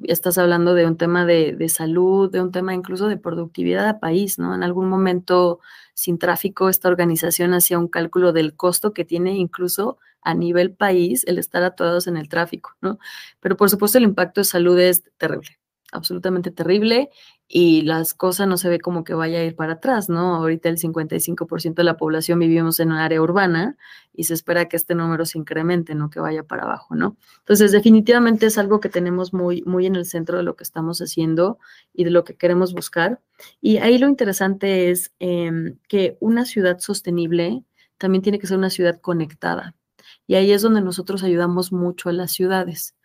Estás 0.04 0.36
hablando 0.38 0.74
de 0.74 0.86
un 0.86 0.98
tema 0.98 1.24
de, 1.24 1.68
salud, 1.70 2.30
de 2.30 2.42
un 2.42 2.52
tema 2.52 2.74
incluso 2.74 3.08
de 3.08 3.16
productividad 3.16 3.88
a 3.88 4.00
país, 4.00 4.38
¿no? 4.38 4.54
En 4.54 4.62
algún 4.62 4.88
momento, 4.88 5.60
sin 5.94 6.18
tráfico, 6.18 6.68
esta 6.68 6.88
organización 6.88 7.54
hacía 7.54 7.78
un 7.78 7.88
cálculo 7.88 8.32
del 8.32 8.54
costo 8.54 8.92
que 8.92 9.06
tiene 9.06 9.36
incluso 9.36 9.98
a 10.20 10.34
nivel 10.34 10.72
país 10.74 11.24
el 11.26 11.38
estar 11.38 11.62
atorados 11.62 12.06
en 12.06 12.18
el 12.18 12.28
tráfico, 12.28 12.76
¿no? 12.82 12.98
Pero 13.40 13.56
por 13.56 13.70
supuesto 13.70 13.98
el 13.98 14.04
impacto 14.04 14.40
de 14.40 14.44
salud 14.44 14.78
es 14.78 15.04
terrible 15.16 15.58
absolutamente 15.92 16.50
terrible 16.50 17.10
y 17.48 17.82
las 17.82 18.12
cosas 18.12 18.48
no 18.48 18.56
se 18.56 18.68
ve 18.68 18.80
como 18.80 19.04
que 19.04 19.14
vaya 19.14 19.38
a 19.38 19.44
ir 19.44 19.54
para 19.54 19.74
atrás, 19.74 20.08
¿no? 20.08 20.34
Ahorita 20.34 20.68
el 20.68 20.78
55% 20.78 21.74
de 21.74 21.84
la 21.84 21.96
población 21.96 22.40
vivimos 22.40 22.80
en 22.80 22.90
un 22.90 22.98
área 22.98 23.22
urbana 23.22 23.76
y 24.12 24.24
se 24.24 24.34
espera 24.34 24.68
que 24.68 24.76
este 24.76 24.96
número 24.96 25.24
se 25.26 25.38
incremente, 25.38 25.94
no 25.94 26.10
que 26.10 26.18
vaya 26.18 26.42
para 26.42 26.64
abajo, 26.64 26.96
¿no? 26.96 27.16
Entonces, 27.38 27.70
definitivamente 27.70 28.46
es 28.46 28.58
algo 28.58 28.80
que 28.80 28.88
tenemos 28.88 29.32
muy, 29.32 29.62
muy 29.62 29.86
en 29.86 29.94
el 29.94 30.06
centro 30.06 30.38
de 30.38 30.42
lo 30.42 30.56
que 30.56 30.64
estamos 30.64 31.00
haciendo 31.00 31.58
y 31.92 32.04
de 32.04 32.10
lo 32.10 32.24
que 32.24 32.34
queremos 32.34 32.74
buscar. 32.74 33.20
Y 33.60 33.76
ahí 33.76 33.98
lo 33.98 34.08
interesante 34.08 34.90
es 34.90 35.12
em, 35.20 35.78
que 35.88 36.16
una 36.20 36.46
ciudad 36.46 36.78
sostenible 36.80 37.64
también 37.98 38.22
tiene 38.22 38.38
que 38.40 38.48
ser 38.48 38.58
una 38.58 38.70
ciudad 38.70 39.00
conectada. 39.00 39.76
Y 40.26 40.34
ahí 40.34 40.50
es 40.50 40.62
donde 40.62 40.80
nosotros 40.80 41.22
ayudamos 41.22 41.72
mucho 41.72 42.08
a 42.08 42.12
las 42.12 42.32
ciudades. 42.32 42.96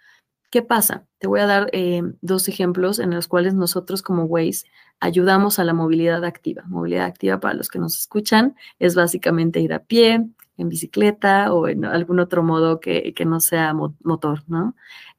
¿Qué 0.51 0.61
pasa? 0.61 1.07
Te 1.17 1.27
voy 1.27 1.39
a 1.39 1.45
dar 1.45 1.69
eh, 1.71 2.03
dos 2.19 2.49
ejemplos 2.49 2.99
en 2.99 3.11
los 3.11 3.29
cuales 3.29 3.53
nosotros 3.53 4.01
como 4.01 4.25
Waze 4.25 4.65
ayudamos 4.99 5.59
a 5.59 5.63
la 5.63 5.73
movilidad 5.73 6.25
activa. 6.25 6.63
Movilidad 6.67 7.05
activa 7.05 7.39
para 7.39 7.53
los 7.53 7.69
que 7.69 7.79
nos 7.79 7.97
escuchan 7.97 8.57
es 8.77 8.93
básicamente 8.93 9.61
ir 9.61 9.73
a 9.73 9.79
pie, 9.79 10.27
en 10.57 10.69
bicicleta 10.69 11.53
o 11.53 11.69
en 11.69 11.85
algún 11.85 12.19
otro 12.19 12.43
modo 12.43 12.81
que, 12.81 13.13
no 13.25 13.39
sea 13.39 13.73
motor, 13.73 14.43
¿no? 14.47 14.75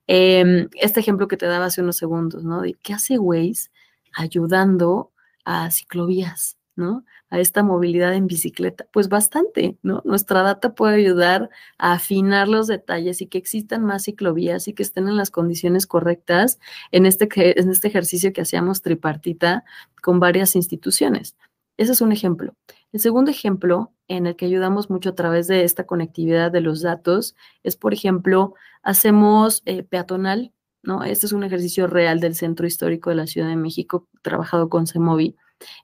Em, 0.06 0.68
este 0.74 1.00
ejemplo 1.00 1.28
que 1.28 1.38
te 1.38 1.46
daba 1.46 1.66
hace 1.66 1.80
unos 1.80 1.96
segundos, 1.96 2.44
¿no? 2.44 2.62
Qué 2.82 2.92
hace 2.92 3.18
Waze 3.18 3.70
ayudando 4.14 5.12
a 5.46 5.70
ciclovías, 5.70 6.58
¿no? 6.76 7.04
A 7.30 7.38
esta 7.38 7.62
movilidad 7.62 8.14
en 8.14 8.26
bicicleta. 8.26 8.86
Pues 8.92 9.08
bastante. 9.08 9.78
Nuestra 9.82 10.42
data 10.42 10.74
puede 10.74 10.96
ayudar 10.96 11.50
a 11.78 11.94
afinar 11.94 12.48
los 12.48 12.66
detalles 12.66 13.20
y 13.20 13.26
que 13.26 13.38
existan 13.38 13.84
más 13.84 14.04
ciclovías 14.04 14.68
y 14.68 14.74
que 14.74 14.82
estén 14.82 15.08
en 15.08 15.16
las 15.16 15.30
condiciones 15.30 15.86
correctas 15.86 16.58
en 16.90 17.06
este, 17.06 17.28
en 17.60 17.70
este 17.70 17.88
ejercicio 17.88 18.32
que 18.32 18.42
hacíamos 18.42 18.82
tripartita 18.82 19.64
con 20.02 20.20
varias 20.20 20.56
instituciones. 20.56 21.36
Ese 21.76 21.92
es 21.92 22.00
un 22.00 22.12
ejemplo. 22.12 22.54
El 22.92 23.00
segundo 23.00 23.30
ejemplo 23.30 23.92
en 24.08 24.26
el 24.26 24.36
que 24.36 24.44
ayudamos 24.44 24.90
mucho 24.90 25.10
a 25.10 25.14
través 25.14 25.46
de 25.46 25.64
esta 25.64 25.84
conectividad 25.84 26.52
de 26.52 26.60
los 26.60 26.82
datos 26.82 27.34
es, 27.62 27.76
por 27.76 27.94
ejemplo, 27.94 28.54
hacemos 28.82 29.62
eh, 29.64 29.82
peatonal, 29.82 30.52
¿no? 30.82 31.02
Este 31.02 31.26
es 31.26 31.32
un 31.32 31.44
ejercicio 31.44 31.86
real 31.86 32.20
del 32.20 32.34
Centro 32.34 32.66
Histórico 32.66 33.10
de 33.10 33.16
la 33.16 33.26
Ciudad 33.26 33.48
de 33.48 33.56
México, 33.56 34.08
trabajado 34.22 34.68
con 34.68 34.86
CEMOVI 34.86 35.36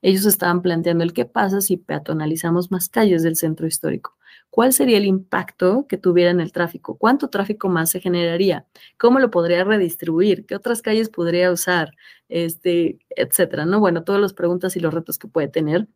ellos 0.02 0.26
estaban 0.26 0.62
planteando 0.62 1.04
el 1.04 1.12
qué 1.12 1.24
pasa 1.24 1.60
si 1.60 1.76
peatonalizamos 1.76 2.70
más 2.70 2.88
calles 2.88 3.22
del 3.22 3.36
centro 3.36 3.66
histórico. 3.66 4.16
¿Cuál 4.50 4.72
sería 4.72 4.96
el 4.98 5.04
impacto 5.04 5.86
que 5.88 5.98
tuviera 5.98 6.30
en 6.30 6.40
el 6.40 6.52
tráfico? 6.52 6.96
¿Cuánto 6.98 7.28
tráfico 7.28 7.68
más 7.68 7.90
se 7.90 8.00
generaría? 8.00 8.66
¿Cómo 8.98 9.18
lo 9.20 9.30
podría 9.30 9.64
redistribuir? 9.64 10.46
¿Qué 10.46 10.54
otras 10.56 10.82
calles 10.82 11.10
podría 11.10 11.50
usar? 11.52 11.92
Este, 12.28 12.98
etcétera, 13.10 13.66
¿no? 13.66 13.80
Bueno, 13.80 14.04
todas 14.04 14.20
las 14.20 14.32
preguntas 14.32 14.76
y 14.76 14.80
los 14.80 14.92
retos 14.94 15.18
que 15.18 15.28
puede 15.28 15.48
tener. 15.48 15.88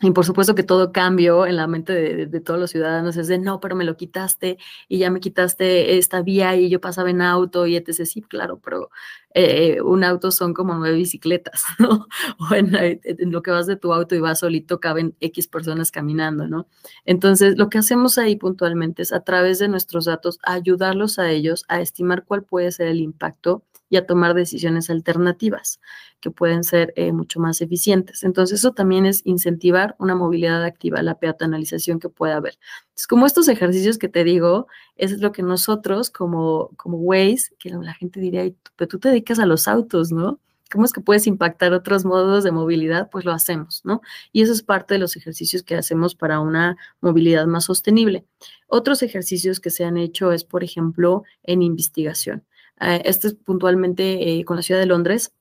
Y 0.00 0.12
por 0.12 0.24
supuesto 0.24 0.54
que 0.54 0.62
todo 0.62 0.92
cambio 0.92 1.44
en 1.44 1.56
la 1.56 1.66
mente 1.66 2.26
de, 2.26 2.40
todos 2.40 2.60
los 2.60 2.70
ciudadanos 2.70 3.16
es 3.16 3.26
de, 3.26 3.38
no, 3.38 3.58
pero 3.58 3.74
me 3.74 3.84
lo 3.84 3.96
quitaste 3.96 4.56
y 4.88 4.98
ya 4.98 5.10
me 5.10 5.18
quitaste 5.18 5.98
esta 5.98 6.22
vía 6.22 6.54
y 6.54 6.68
yo 6.68 6.80
pasaba 6.80 7.10
en 7.10 7.20
auto 7.20 7.66
y 7.66 7.74
etc. 7.74 8.04
Sí, 8.04 8.22
claro, 8.22 8.60
pero 8.62 8.90
eh, 9.34 9.80
un 9.82 10.04
auto 10.04 10.30
son 10.30 10.54
como 10.54 10.74
nueve 10.74 10.96
bicicletas, 10.96 11.64
¿no? 11.80 12.06
O 12.38 12.54
en, 12.54 12.76
en, 12.76 13.32
lo 13.32 13.42
que 13.42 13.50
vas 13.50 13.66
de 13.66 13.74
tu 13.74 13.92
auto 13.92 14.14
y 14.14 14.20
vas 14.20 14.38
solito 14.38 14.78
caben 14.78 15.16
X 15.20 15.48
personas 15.48 15.90
caminando, 15.90 16.46
¿no? 16.46 16.68
Entonces, 17.04 17.58
lo 17.58 17.68
que 17.68 17.78
hacemos 17.78 18.18
ahí 18.18 18.36
puntualmente 18.36 19.02
es 19.02 19.12
a 19.12 19.24
través 19.24 19.58
de 19.58 19.66
nuestros 19.66 20.04
datos 20.04 20.38
ayudarlos 20.44 21.18
a 21.18 21.28
ellos 21.30 21.64
a 21.66 21.80
estimar 21.80 22.24
cuál 22.24 22.44
puede 22.44 22.70
ser 22.70 22.86
el 22.86 23.00
impacto 23.00 23.64
y 23.90 23.96
a 23.96 24.06
tomar 24.06 24.34
decisiones 24.34 24.90
alternativas 24.90 25.80
que 26.20 26.30
pueden 26.30 26.64
ser 26.64 26.92
eh, 26.96 27.12
mucho 27.12 27.40
más 27.40 27.60
eficientes. 27.60 28.24
Entonces, 28.24 28.60
eso 28.60 28.72
también 28.72 29.06
es 29.06 29.22
incentivar 29.24 29.94
una 29.98 30.14
movilidad 30.14 30.64
activa, 30.64 31.02
la 31.02 31.18
peatonalización 31.18 32.00
que 32.00 32.08
pueda 32.08 32.36
haber. 32.36 32.58
Entonces, 32.88 33.06
como 33.06 33.26
estos 33.26 33.48
ejercicios 33.48 33.98
que 33.98 34.08
te 34.08 34.24
digo, 34.24 34.66
es 34.96 35.18
lo 35.20 35.32
que 35.32 35.42
nosotros 35.42 36.10
como, 36.10 36.70
como 36.76 36.98
Waze, 36.98 37.54
que 37.58 37.70
la 37.70 37.94
gente 37.94 38.20
diría, 38.20 38.50
pero 38.76 38.88
tú 38.88 38.98
te 38.98 39.08
dedicas 39.08 39.38
a 39.38 39.46
los 39.46 39.68
autos, 39.68 40.12
¿no? 40.12 40.40
¿Cómo 40.70 40.84
es 40.84 40.92
que 40.92 41.00
puedes 41.00 41.26
impactar 41.26 41.72
otros 41.72 42.04
modos 42.04 42.44
de 42.44 42.50
movilidad? 42.52 43.08
Pues 43.10 43.24
lo 43.24 43.32
hacemos, 43.32 43.80
¿no? 43.84 44.02
Y 44.32 44.42
eso 44.42 44.52
es 44.52 44.62
parte 44.62 44.94
de 44.94 45.00
los 45.00 45.16
ejercicios 45.16 45.62
que 45.62 45.76
hacemos 45.76 46.14
para 46.14 46.40
una 46.40 46.76
movilidad 47.00 47.46
más 47.46 47.64
sostenible. 47.64 48.26
Otros 48.66 49.02
ejercicios 49.02 49.60
que 49.60 49.70
se 49.70 49.84
han 49.84 49.96
hecho 49.96 50.30
es, 50.30 50.44
por 50.44 50.62
ejemplo, 50.62 51.22
en 51.42 51.62
investigación. 51.62 52.44
Eh, 52.80 53.02
este 53.04 53.28
es 53.28 53.34
puntualmente 53.34 54.38
eh, 54.38 54.44
con 54.44 54.56
la 54.56 54.62
ciudad 54.62 54.80
de 54.80 54.86
Londres. 54.86 55.32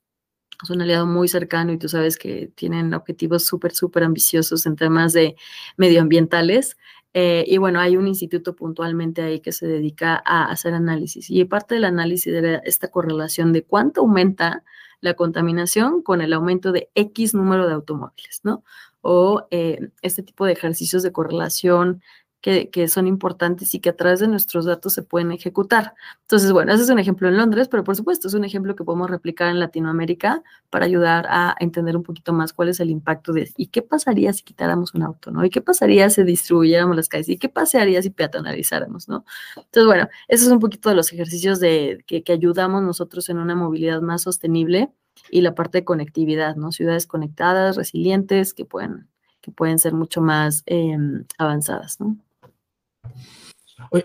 Es 0.63 0.69
un 0.69 0.81
aliado 0.81 1.05
muy 1.05 1.27
cercano 1.27 1.71
y 1.71 1.77
tú 1.77 1.87
sabes 1.87 2.17
que 2.17 2.51
tienen 2.55 2.93
objetivos 2.93 3.45
súper, 3.45 3.73
súper 3.73 4.03
ambiciosos 4.03 4.65
en 4.65 4.75
temas 4.75 5.13
de 5.13 5.35
medioambientales. 5.77 6.77
Eh, 7.13 7.45
y 7.47 7.57
bueno, 7.57 7.79
hay 7.79 7.95
un 7.97 8.07
instituto 8.07 8.55
puntualmente 8.55 9.21
ahí 9.21 9.39
que 9.39 9.51
se 9.51 9.67
dedica 9.67 10.21
a 10.25 10.45
hacer 10.51 10.73
análisis. 10.73 11.29
Y 11.29 11.45
parte 11.45 11.75
del 11.75 11.85
análisis 11.85 12.33
de 12.33 12.61
esta 12.65 12.89
correlación 12.89 13.53
de 13.53 13.63
cuánto 13.63 14.01
aumenta 14.01 14.63
la 14.99 15.13
contaminación 15.13 16.01
con 16.01 16.21
el 16.21 16.33
aumento 16.33 16.71
de 16.71 16.89
X 16.95 17.35
número 17.35 17.67
de 17.67 17.73
automóviles, 17.73 18.41
¿no? 18.43 18.63
O 19.01 19.47
este 19.49 20.23
tipo 20.23 20.45
de 20.45 20.53
ejercicios 20.53 21.03
de 21.03 21.11
correlación 21.11 22.01
que, 22.41 22.87
son 22.87 23.07
importantes 23.07 23.73
y 23.73 23.79
que 23.79 23.89
a 23.89 23.95
través 23.95 24.19
de 24.19 24.27
nuestros 24.27 24.65
datos 24.65 24.93
se 24.93 25.03
pueden 25.03 25.31
ejecutar. 25.31 25.95
Entonces, 26.21 26.51
bueno, 26.51 26.71
ese 26.73 26.83
es 26.83 26.89
un 26.89 26.99
ejemplo 26.99 27.27
en 27.27 27.37
Londres, 27.37 27.67
pero 27.67 27.83
por 27.83 27.95
supuesto 27.95 28.27
es 28.27 28.33
un 28.33 28.45
ejemplo 28.45 28.75
que 28.75 28.83
podemos 28.83 29.09
replicar 29.09 29.49
en 29.49 29.59
Latinoamérica 29.59 30.43
para 30.69 30.85
ayudar 30.85 31.25
a 31.29 31.55
entender 31.59 31.97
un 31.97 32.03
poquito 32.03 32.33
más 32.33 32.53
cuál 32.53 32.69
es 32.69 32.79
el 32.79 32.89
impacto 32.89 33.33
de 33.33 33.51
y 33.57 33.67
qué 33.67 33.81
pasaría 33.81 34.31
si 34.33 34.43
quitáramos 34.43 34.93
un 34.93 35.03
auto, 35.03 35.31
¿no? 35.31 35.43
Y 35.43 35.49
qué 35.49 35.61
pasaría 35.61 36.09
si 36.09 36.23
distribuyéramos 36.23 36.95
las 36.95 37.09
calles 37.09 37.29
y 37.29 37.37
qué 37.37 37.49
pasaría 37.49 38.01
si 38.01 38.11
peatonalizáramos, 38.11 39.09
¿no? 39.09 39.25
Entonces, 39.55 39.85
bueno, 39.85 40.07
eso 40.27 40.45
es 40.45 40.51
un 40.51 40.59
poquito 40.59 40.89
de 40.89 40.95
los 40.95 41.11
ejercicios 41.11 41.59
de, 41.59 42.03
que, 42.07 42.23
que 42.23 42.33
ayudamos 42.33 42.83
nosotros 42.83 43.29
en 43.29 43.39
una 43.39 43.55
movilidad 43.55 44.01
más 44.01 44.21
sostenible 44.21 44.91
y 45.31 45.41
la 45.41 45.55
parte 45.55 45.79
de 45.79 45.85
conectividad, 45.85 46.55
¿no? 46.55 46.71
Ciudades 46.71 47.07
conectadas, 47.07 47.75
resilientes, 47.75 48.53
que 48.53 48.65
pueden, 48.65 49.09
que 49.41 49.51
pueden 49.51 49.79
ser 49.79 49.93
mucho 49.93 50.21
más 50.21 50.63
em, 50.65 51.25
avanzadas, 51.37 51.99
¿no? 51.99 52.17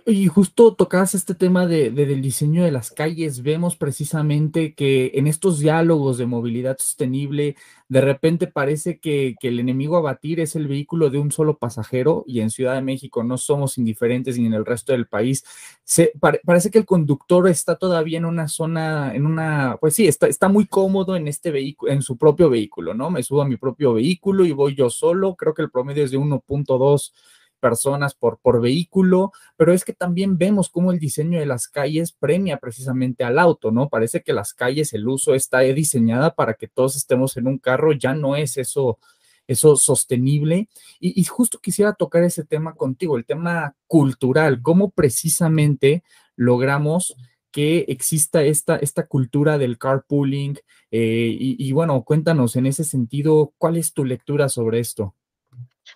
Y 0.06 0.26
justo 0.26 0.74
tocabas 0.74 1.14
este 1.14 1.34
tema 1.34 1.66
de, 1.66 1.90
del 1.90 2.20
diseño 2.20 2.62
de 2.62 2.70
las 2.70 2.90
calles, 2.90 3.42
vemos 3.42 3.74
precisamente 3.74 4.74
que 4.74 5.12
en 5.14 5.26
estos 5.26 5.60
diálogos 5.60 6.18
de 6.18 6.26
movilidad 6.26 6.76
sostenible, 6.78 7.56
de 7.88 8.00
repente 8.02 8.46
parece 8.46 9.00
que, 9.00 9.34
el 9.40 9.58
enemigo 9.60 9.96
a 9.96 10.02
batir 10.02 10.40
es 10.40 10.56
el 10.56 10.68
vehículo 10.68 11.08
de 11.08 11.18
un 11.18 11.32
solo 11.32 11.58
pasajero 11.58 12.22
y 12.26 12.40
en 12.40 12.50
Ciudad 12.50 12.74
de 12.74 12.82
México 12.82 13.24
no 13.24 13.38
somos 13.38 13.78
indiferentes 13.78 14.38
ni 14.38 14.46
en 14.46 14.54
el 14.54 14.66
resto 14.66 14.92
del 14.92 15.06
país. 15.06 15.44
Se, 15.84 16.12
parece 16.44 16.70
que 16.70 16.78
el 16.78 16.86
conductor 16.86 17.48
está 17.48 17.76
todavía 17.76 18.18
en 18.18 18.26
una 18.26 18.48
zona, 18.48 19.14
en 19.14 19.24
una, 19.26 19.78
pues 19.80 19.94
sí, 19.94 20.06
está, 20.06 20.26
está 20.28 20.48
muy 20.48 20.66
cómodo 20.66 21.16
en 21.16 21.28
este 21.28 21.50
vehículo, 21.50 21.92
en 21.92 22.02
su 22.02 22.18
propio 22.18 22.50
vehículo, 22.50 22.92
¿no? 22.94 23.10
Me 23.10 23.22
subo 23.22 23.42
a 23.42 23.48
mi 23.48 23.56
propio 23.56 23.94
vehículo 23.94 24.44
y 24.44 24.52
voy 24.52 24.74
yo 24.74 24.90
solo, 24.90 25.34
creo 25.34 25.54
que 25.54 25.62
el 25.62 25.70
promedio 25.70 26.04
es 26.04 26.10
de 26.10 26.18
1.2 26.18 27.12
personas 27.62 28.14
por, 28.14 28.40
por 28.40 28.60
vehículo, 28.60 29.30
pero 29.56 29.72
es 29.72 29.84
que 29.84 29.92
también 29.92 30.36
vemos 30.36 30.68
cómo 30.68 30.90
el 30.90 30.98
diseño 30.98 31.38
de 31.38 31.46
las 31.46 31.68
calles 31.68 32.10
premia 32.12 32.58
precisamente 32.58 33.22
al 33.22 33.38
auto, 33.38 33.70
¿no? 33.70 33.88
Parece 33.88 34.22
que 34.22 34.32
las 34.32 34.52
calles, 34.52 34.92
el 34.92 35.06
uso 35.06 35.34
está 35.34 35.60
diseñada 35.60 36.34
para 36.34 36.54
que 36.54 36.66
todos 36.66 36.96
estemos 36.96 37.36
en 37.36 37.46
un 37.46 37.58
carro, 37.58 37.92
ya 37.92 38.14
no 38.14 38.34
es 38.34 38.58
eso 38.58 38.98
eso 39.46 39.76
sostenible. 39.76 40.68
Y, 41.00 41.22
justo 41.24 41.58
quisiera 41.58 41.94
tocar 41.94 42.24
ese 42.24 42.44
tema 42.44 42.74
contigo, 42.74 43.16
el 43.16 43.24
tema 43.24 43.76
cultural, 43.86 44.62
cómo 44.62 44.90
precisamente 44.90 46.02
logramos 46.36 47.14
que 47.50 47.84
exista 47.88 48.42
esta, 48.42 48.76
esta 48.76 49.06
cultura 49.06 49.58
del 49.58 49.78
carpooling. 49.78 50.58
Eh, 50.90 51.36
y, 51.38 51.72
bueno, 51.72 52.02
cuéntanos 52.04 52.56
en 52.56 52.66
ese 52.66 52.84
sentido, 52.84 53.52
¿cuál 53.58 53.76
es 53.76 53.92
tu 53.92 54.04
lectura 54.04 54.48
sobre 54.48 54.80
esto? 54.80 55.14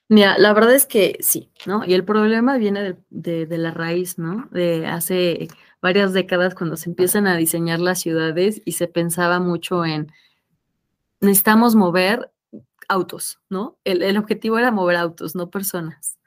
Mira, 0.09 0.38
la 0.38 0.52
verdad 0.52 0.75
es 0.75 0.87
que 0.87 1.16
sí, 1.21 1.50
¿no? 1.66 1.85
Y 1.85 1.95
el 1.95 2.05
problema 2.05 2.59
viene 2.59 2.97
de, 3.11 3.47
de, 3.47 3.59
la 3.59 3.73
raíz, 3.73 4.19
¿no? 4.19 4.49
De 4.52 4.87
hace 4.87 5.49
varias 5.83 6.12
décadas 6.12 6.55
cuando 6.55 6.76
se 6.76 6.90
empiezan 6.90 7.26
a 7.26 7.37
diseñar 7.37 7.81
las 7.81 8.00
ciudades 8.00 8.62
y 8.64 8.73
se 8.73 8.88
pensaba 8.88 9.40
mucho 9.40 9.85
en, 9.85 10.12
necesitamos 11.21 11.75
mover 11.75 12.31
autos, 12.88 13.40
¿no? 13.50 13.78
El, 13.85 14.02
el 14.02 14.16
objetivo 14.16 14.59
era 14.59 14.71
mover 14.71 14.97
autos, 14.97 15.35
no 15.35 15.50
personas. 15.50 16.19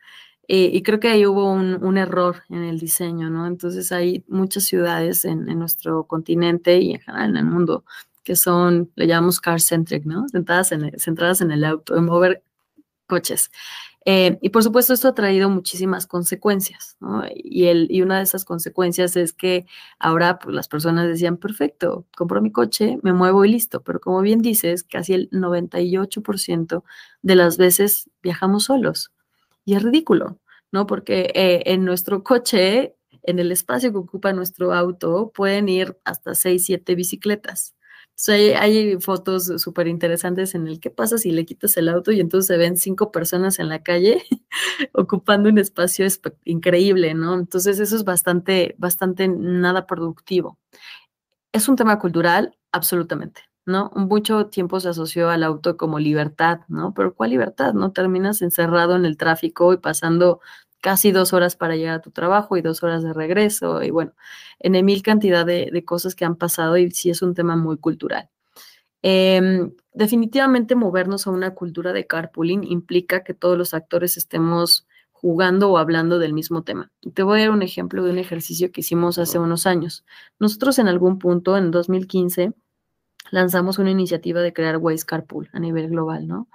Eh, 0.47 0.71
y 0.73 0.81
creo 0.81 0.99
que 0.99 1.09
ahí 1.09 1.25
hubo 1.27 1.51
un, 1.51 1.83
un, 1.83 1.97
error 1.97 2.43
en 2.49 2.63
el 2.63 2.79
diseño, 2.79 3.29
¿no? 3.29 3.45
Entonces 3.45 3.91
hay 3.91 4.25
muchas 4.27 4.65
ciudades 4.65 5.23
en, 5.25 5.47
en, 5.47 5.59
nuestro 5.59 6.05
continente 6.05 6.79
y 6.79 6.93
en 6.93 7.01
general 7.01 7.29
en 7.29 7.37
el 7.37 7.45
mundo 7.45 7.85
que 8.23 8.35
son, 8.35 8.91
le 8.95 9.07
llamamos 9.07 9.39
car-centric, 9.39 10.05
¿no? 10.05 10.27
Centradas 10.29 10.71
en, 10.71 10.99
centradas 10.99 11.41
en 11.41 11.51
el 11.51 11.63
auto, 11.63 11.95
en 11.97 12.05
mover 12.05 12.43
coches. 13.09 13.51
Eh, 14.05 14.39
y 14.41 14.49
por 14.49 14.63
supuesto 14.63 14.93
esto 14.93 15.09
ha 15.09 15.13
traído 15.13 15.49
muchísimas 15.49 16.07
consecuencias, 16.07 16.95
¿no? 17.01 17.23
Y, 17.35 17.65
el, 17.65 17.87
y 17.91 18.01
una 18.01 18.17
de 18.17 18.23
esas 18.23 18.45
consecuencias 18.45 19.17
es 19.17 19.33
que 19.33 19.65
ahora 19.99 20.39
pues, 20.39 20.55
las 20.55 20.69
personas 20.69 21.07
decían, 21.07 21.37
perfecto, 21.37 22.05
compro 22.15 22.41
mi 22.41 22.51
coche, 22.51 22.97
me 23.03 23.11
muevo 23.13 23.43
y 23.43 23.51
listo, 23.51 23.83
pero 23.83 23.99
como 23.99 24.21
bien 24.21 24.41
dices, 24.41 24.83
casi 24.83 25.13
el 25.13 25.29
98% 25.31 26.83
de 27.21 27.35
las 27.35 27.57
veces 27.57 28.09
viajamos 28.23 28.65
solos. 28.65 29.11
Y 29.65 29.75
es 29.75 29.83
ridículo, 29.83 30.39
¿no? 30.71 30.87
Porque 30.87 31.31
eh, 31.35 31.63
en 31.65 31.83
nuestro 31.83 32.23
coche, 32.23 32.95
en 33.23 33.39
el 33.39 33.51
espacio 33.51 33.91
que 33.91 33.97
ocupa 33.97 34.31
nuestro 34.33 34.73
auto, 34.73 35.31
pueden 35.35 35.67
ir 35.67 35.97
hasta 36.05 36.35
6, 36.35 36.63
7 36.65 36.95
bicicletas 36.95 37.75
hay, 38.27 38.99
fotos 38.99 39.45
súper 39.61 39.87
interesantes 39.87 40.53
en 40.55 40.67
el 40.67 40.79
que 40.79 40.89
pasa 40.89 41.17
si 41.17 41.31
le 41.31 41.45
quitas 41.45 41.77
el 41.77 41.87
auto 41.89 42.11
y 42.11 42.19
entonces 42.19 42.47
se 42.47 42.57
ven 42.57 42.77
cinco 42.77 43.11
personas 43.11 43.59
en 43.59 43.69
la 43.69 43.81
calle 43.81 44.23
ocupando 44.93 45.49
un 45.49 45.57
espacio 45.57 46.05
increíble, 46.43 47.13
¿no? 47.13 47.35
Entonces 47.35 47.79
eso 47.79 47.95
es 47.95 48.03
bastante, 48.03 48.75
bastante 48.77 49.27
nada 49.27 49.87
productivo. 49.87 50.57
Es 51.53 51.69
un 51.69 51.75
tema 51.75 51.97
cultural, 51.99 52.57
absolutamente, 52.71 53.41
¿no? 53.65 53.91
Mucho 53.95 54.47
tiempo 54.47 54.79
se 54.79 54.89
asoció 54.89 55.29
al 55.29 55.43
auto 55.43 55.77
como 55.77 55.99
libertad, 55.99 56.61
¿no? 56.67 56.93
Pero 56.93 57.15
¿cuál 57.15 57.31
libertad? 57.31 57.73
¿No? 57.73 57.91
Terminas 57.91 58.41
encerrado 58.41 58.95
en 58.95 59.05
el 59.05 59.17
tráfico 59.17 59.73
y 59.73 59.77
pasando 59.77 60.41
casi 60.81 61.11
dos 61.11 61.33
horas 61.33 61.55
para 61.55 61.75
llegar 61.75 61.95
a 61.95 62.01
tu 62.01 62.11
trabajo 62.11 62.57
y 62.57 62.61
dos 62.61 62.83
horas 62.83 63.03
de 63.03 63.13
regreso 63.13 63.83
y 63.83 63.89
bueno, 63.91 64.13
en 64.59 64.85
mil 64.85 65.01
cantidad 65.01 65.45
de, 65.45 65.83
cosas 65.85 66.15
que 66.15 66.25
han 66.25 66.35
pasado 66.35 66.77
y 66.77 66.91
sí 66.91 67.09
es 67.09 67.21
un 67.21 67.33
tema 67.33 67.55
muy 67.55 67.77
cultural. 67.77 68.29
Em, 69.01 69.71
definitivamente 69.93 70.75
movernos 70.75 71.25
a 71.27 71.31
una 71.31 71.53
cultura 71.55 71.93
de 71.93 72.05
carpooling 72.05 72.63
implica 72.65 73.23
que 73.23 73.33
todos 73.33 73.57
los 73.57 73.73
actores 73.73 74.17
estemos 74.17 74.87
jugando 75.11 75.69
o 75.71 75.77
hablando 75.77 76.19
del 76.19 76.33
mismo 76.33 76.63
tema. 76.63 76.91
Te 77.13 77.23
voy 77.23 77.39
a 77.39 77.43
dar 77.43 77.51
un 77.51 77.61
ejemplo 77.61 78.03
de 78.03 78.11
un 78.11 78.19
ejercicio 78.19 78.71
que 78.71 78.81
hicimos 78.81 79.17
hace 79.19 79.37
unos 79.39 79.65
años. 79.67 80.05
Nosotros 80.39 80.79
en 80.79 80.87
algún 80.87 81.19
punto, 81.19 81.57
en 81.57 81.71
2015, 81.71 82.53
lanzamos 83.31 83.79
una 83.79 83.91
iniciativa 83.91 84.41
de 84.41 84.53
crear 84.53 84.77
Waze 84.77 85.05
Carpool 85.05 85.49
a 85.53 85.59
nivel 85.59 85.89
global, 85.89 86.27
¿no? 86.27 86.47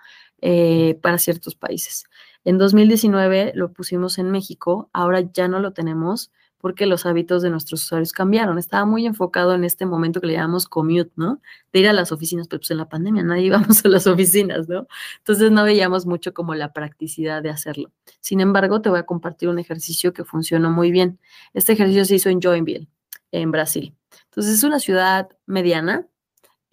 Eh, 0.47 0.99
para 1.01 1.17
ciertos 1.17 1.55
países. 1.55 2.05
En 2.45 2.59
2019 2.59 3.53
lo 3.55 3.73
pusimos 3.73 4.19
en 4.19 4.31
México, 4.31 4.91
ahora 4.93 5.23
ya 5.23 5.49
no 5.49 5.59
lo 5.59 5.73
tenemos 5.73 6.31
porque 6.59 6.85
los 6.85 7.07
hábitos 7.07 7.41
de 7.41 7.49
nuestros 7.49 7.83
usuarios 7.85 8.13
cambiaron. 8.13 8.59
Estaba 8.59 8.85
muy 8.85 9.07
enfocado 9.07 9.55
en 9.55 9.65
este 9.65 9.87
momento 9.87 10.21
que 10.21 10.27
le 10.27 10.33
llamamos 10.35 10.69
commute, 10.69 11.11
¿no? 11.17 11.41
De 11.73 11.81
ir 11.81 11.89
a 11.89 11.95
las 11.95 12.13
oficinas, 12.13 12.47
pero 12.47 12.61
pues 12.61 12.71
en 12.73 12.77
la 12.77 12.91
pandemia 12.91 13.23
nadie 13.23 13.45
íbamos 13.47 13.83
a 13.87 13.89
las 13.89 14.07
oficinas, 14.07 14.69
¿no? 14.69 14.87
Entonces 15.17 15.51
no 15.51 15.65
veíamos 15.65 16.05
mucho 16.05 16.35
como 16.35 16.55
la 16.55 16.75
practicidad 16.75 17.43
de 17.43 17.49
hacerlo. 17.49 17.91
Sin 18.21 18.41
embargo, 18.41 18.83
te 18.83 18.91
voy 18.91 18.99
a 18.99 19.07
compartir 19.07 19.49
un 19.49 19.59
ejercicio 19.59 20.13
que 20.13 20.25
funcionó 20.25 20.71
muy 20.71 20.91
bien. 20.91 21.19
Este 21.55 21.73
ejercicio 21.73 22.05
se 22.05 22.17
hizo 22.17 22.29
en 22.29 22.43
Joinville, 22.43 22.89
en 23.33 23.51
Brasil. 23.51 23.97
Entonces 24.27 24.53
es 24.53 24.63
una 24.63 24.79
ciudad 24.79 25.31
mediana, 25.47 26.07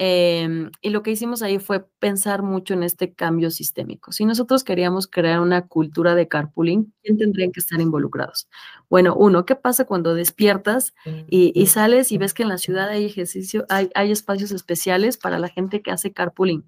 Em, 0.04 0.72
y 0.82 0.90
lo 0.90 1.04
que 1.04 1.12
hicimos 1.12 1.44
ahí 1.44 1.60
fue 1.60 1.86
pensar 2.00 2.42
mucho 2.42 2.74
en 2.74 2.82
este 2.82 3.14
cambio 3.14 3.52
sistémico. 3.52 4.12
Si 4.12 4.26
nosotros 4.26 4.64
queríamos 4.64 5.06
crear 5.06 5.40
una 5.40 5.68
cultura 5.68 6.16
de 6.16 6.28
carpooling, 6.28 6.92
¿quién 7.04 7.20
tendrían 7.20 7.52
que 7.52 7.60
estar 7.60 7.80
involucrados? 7.80 8.48
Bueno, 8.90 9.14
uno, 9.16 9.46
¿qué 9.46 9.56
pasa 9.56 9.86
cuando 9.86 10.16
despiertas 10.16 10.96
y, 11.28 11.68
sales 11.68 12.12
y 12.12 12.18
ves 12.18 12.34
que 12.34 12.42
en 12.42 12.50
la 12.50 12.58
ciudad 12.58 12.90
hay 12.90 13.06
ejercicio, 13.06 13.68
hay, 13.70 13.92
hay 13.94 14.12
espacios 14.12 14.50
especiales 14.52 15.20
para 15.20 15.38
la 15.38 15.50
gente 15.50 15.84
que 15.84 15.92
hace 15.92 16.12
carpooling? 16.12 16.68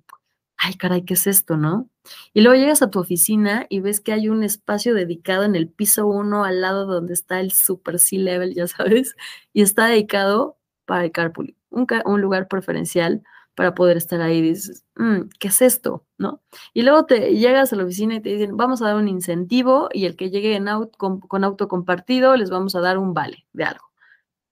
Ay, 0.57 0.75
caray, 0.75 1.03
¿qué 1.03 1.15
es 1.15 1.25
esto, 1.25 1.57
no? 1.57 1.89
Y 2.33 2.41
luego 2.41 2.55
llegas 2.55 2.83
a 2.83 2.91
tu 2.91 2.99
oficina 2.99 3.65
y 3.67 3.79
ves 3.79 3.99
que 3.99 4.13
hay 4.13 4.29
un 4.29 4.43
espacio 4.43 4.93
dedicado 4.93 5.43
en 5.43 5.55
el 5.55 5.69
piso 5.69 6.05
uno 6.05 6.45
al 6.45 6.61
lado 6.61 6.85
donde 6.85 7.15
está 7.15 7.39
el 7.39 7.51
super 7.51 7.97
C-level, 7.97 8.53
ya 8.53 8.67
sabes, 8.67 9.15
y 9.53 9.63
está 9.63 9.87
dedicado 9.87 10.59
para 10.85 11.05
el 11.05 11.11
carpooling 11.11 11.55
un, 11.73 12.21
lugar 12.21 12.47
preferencial 12.47 13.23
para 13.55 13.75
poder 13.75 13.97
estar 13.97 14.21
ahí. 14.21 14.41
Dices, 14.41 14.85
mm, 14.95 15.29
¿qué 15.39 15.47
es 15.49 15.61
esto? 15.61 16.05
¿No? 16.17 16.41
Y 16.73 16.83
luego 16.83 17.05
te 17.05 17.35
llegas 17.35 17.73
a 17.73 17.75
la 17.75 17.83
oficina 17.83 18.15
y 18.15 18.21
te 18.21 18.29
dicen, 18.29 18.57
vamos 18.57 18.81
a 18.81 18.85
dar 18.87 18.95
un 18.95 19.07
incentivo 19.07 19.89
y 19.91 20.05
el 20.05 20.15
que 20.15 20.29
llegue 20.29 20.55
en 20.55 20.67
con, 20.97 21.43
auto 21.43 21.67
compartido 21.67 22.35
les 22.35 22.49
vamos 22.49 22.75
a 22.75 22.81
dar 22.81 22.97
un 22.97 23.13
vale 23.13 23.45
de 23.53 23.65
algo. 23.65 23.91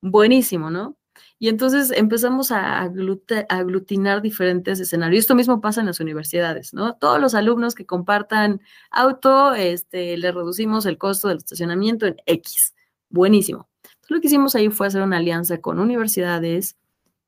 Buenísimo, 0.00 0.70
¿no? 0.70 0.96
Y 1.38 1.48
entonces 1.48 1.90
empezamos 1.90 2.52
a 2.52 2.80
aglutinar 2.80 4.22
diferentes 4.22 4.78
escenarios. 4.78 5.20
Esto 5.20 5.34
mismo 5.34 5.60
pasa 5.60 5.80
en 5.80 5.88
las 5.88 5.98
universidades, 5.98 6.72
¿no? 6.72 6.94
Todos 6.94 7.20
los 7.20 7.34
alumnos 7.34 7.74
que 7.74 7.84
compartan 7.84 8.60
auto, 8.90 9.52
este, 9.54 10.16
le 10.16 10.30
reducimos 10.30 10.86
el 10.86 10.98
costo 10.98 11.28
del 11.28 11.38
estacionamiento 11.38 12.06
en 12.06 12.16
X. 12.26 12.74
Buenísimo. 13.10 13.68
Lo 14.08 14.20
que 14.20 14.28
hicimos 14.28 14.54
ahí 14.54 14.68
fue 14.68 14.86
hacer 14.86 15.02
una 15.02 15.16
alianza 15.16 15.60
con 15.60 15.78
universidades, 15.80 16.76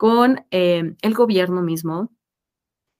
con 0.05 0.45
eh, 0.51 0.97
el 1.01 1.14
gobierno 1.14 1.62
mismo, 1.62 2.12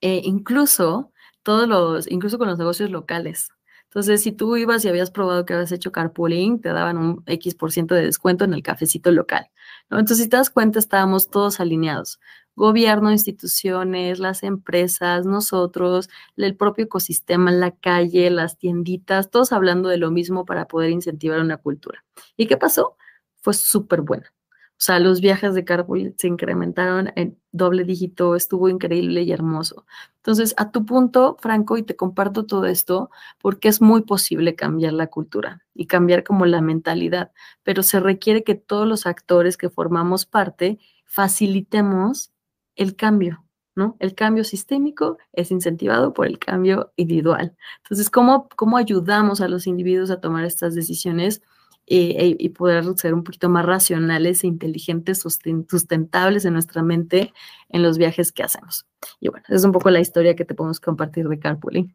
e 0.01 0.23
incluso 0.25 1.12
todos 1.43 1.69
los, 1.69 2.11
incluso 2.11 2.38
con 2.38 2.49
los 2.49 2.59
negocios 2.59 2.90
locales. 2.90 3.51
Entonces, 3.85 4.23
si 4.23 4.33
tú 4.33 4.57
ibas 4.57 4.87
y 4.87 4.88
habías 4.88 5.11
probado 5.11 5.45
que 5.45 5.53
habías 5.53 5.71
hecho 5.73 5.93
carpooling, 5.93 6.62
te 6.62 6.71
daban 6.71 6.97
un 6.97 7.23
X 7.27 7.57
por 7.57 7.73
ciento 7.73 7.95
de 7.95 8.07
descuento 8.07 8.47
en 8.47 8.55
el 8.55 8.62
cafecito 8.62 9.11
local. 9.11 9.51
¿no? 9.90 9.99
Entonces, 9.99 10.25
si 10.25 10.31
te 10.31 10.38
das 10.38 10.49
cuenta, 10.49 10.79
estábamos 10.79 11.29
todos 11.29 11.61
alineados. 11.61 12.21
Gobierno, 12.57 13.12
instituciones, 13.12 14.19
las 14.19 14.43
empresas, 14.43 15.27
nosotros, 15.27 16.09
el 16.38 16.57
propio 16.57 16.87
ecosistema, 16.87 17.53
la 17.53 17.73
calle, 17.73 18.31
las 18.31 18.57
tienditas, 18.57 19.31
todos 19.31 19.53
hablando 19.53 19.90
de 19.90 19.99
lo 19.99 20.11
mismo 20.11 20.47
para 20.47 20.69
poder 20.69 20.88
incentivar 20.88 21.40
una 21.40 21.59
cultura. 21.59 22.03
¿Y 22.38 22.47
qué 22.47 22.57
pasó? 22.57 22.97
Fue 23.43 23.53
súper 23.53 24.01
buena. 24.01 24.34
O 24.77 24.83
sea, 24.85 24.99
los 24.99 25.21
viajes 25.21 25.55
de 25.55 25.65
carpool 25.65 26.15
se 26.19 26.27
incrementaron 26.27 27.13
en 27.15 27.39
doble 27.53 27.85
dígito, 27.85 28.35
estuvo 28.35 28.69
increíble 28.69 29.23
y 29.23 29.31
hermoso. 29.31 29.87
Entonces, 30.17 30.53
a 30.59 30.73
tu 30.73 30.85
punto, 30.85 31.37
Franco, 31.41 31.79
y 31.79 31.85
te 31.85 31.97
comparto 31.97 32.45
todo 32.45 32.67
esto 32.67 33.11
porque 33.41 33.69
es 33.69 33.81
muy 33.81 34.03
posible 34.03 34.57
cambiar 34.57 34.93
la 34.93 35.07
cultura 35.07 35.63
y 35.75 35.87
cambiar 35.87 36.25
como 36.25 36.45
la 36.45 36.61
mentalidad, 36.61 37.31
pero 37.63 37.83
se 37.83 38.01
requiere 38.01 38.43
que 38.43 38.57
todos 38.57 38.87
los 38.89 39.07
actores 39.07 39.57
que 39.57 39.71
formamos 39.71 40.27
parte 40.27 40.81
facilitemos 41.05 42.33
el 42.75 42.97
cambio, 42.97 43.45
¿no? 43.77 43.97
El 44.01 44.15
cambio 44.17 44.43
sistémico 44.43 45.19
es 45.33 45.53
incentivado 45.53 46.13
por 46.13 46.27
el 46.27 46.41
cambio 46.41 46.93
individual. 46.97 47.57
Entonces, 47.85 48.11
¿cómo, 48.11 48.49
cómo 48.57 48.77
ayudamos 48.77 49.41
a 49.41 49.49
los 49.49 49.69
individuos 49.69 50.11
a 50.11 50.21
tomar 50.21 50.45
estas 50.45 50.75
decisiones? 50.75 51.43
Eh, 51.87 52.37
y 52.38 52.49
poder 52.49 52.83
ser 52.97 53.12
un 53.12 53.25
poquito 53.25 53.51
más 53.51 53.66
racionales 53.66 54.42
e 54.42 54.47
inteligentes, 54.47 55.20
sustentables 55.20 56.47
en 56.47 56.55
nuestra 56.55 56.83
mente 56.83 57.35
en 57.68 57.83
los 57.83 57.99
viajes 57.99 58.33
que 58.33 58.42
hacemos. 58.42 58.87
Y 59.20 59.29
bueno, 59.29 59.44
es 59.51 59.64
un 59.64 59.73
poco 59.73 59.90
la 59.90 60.01
historia 60.01 60.35
que 60.35 60.47
te 60.47 60.55
podemos 60.55 60.81
compartir 60.81 61.29
de 61.29 61.38
carpooling. 61.38 61.94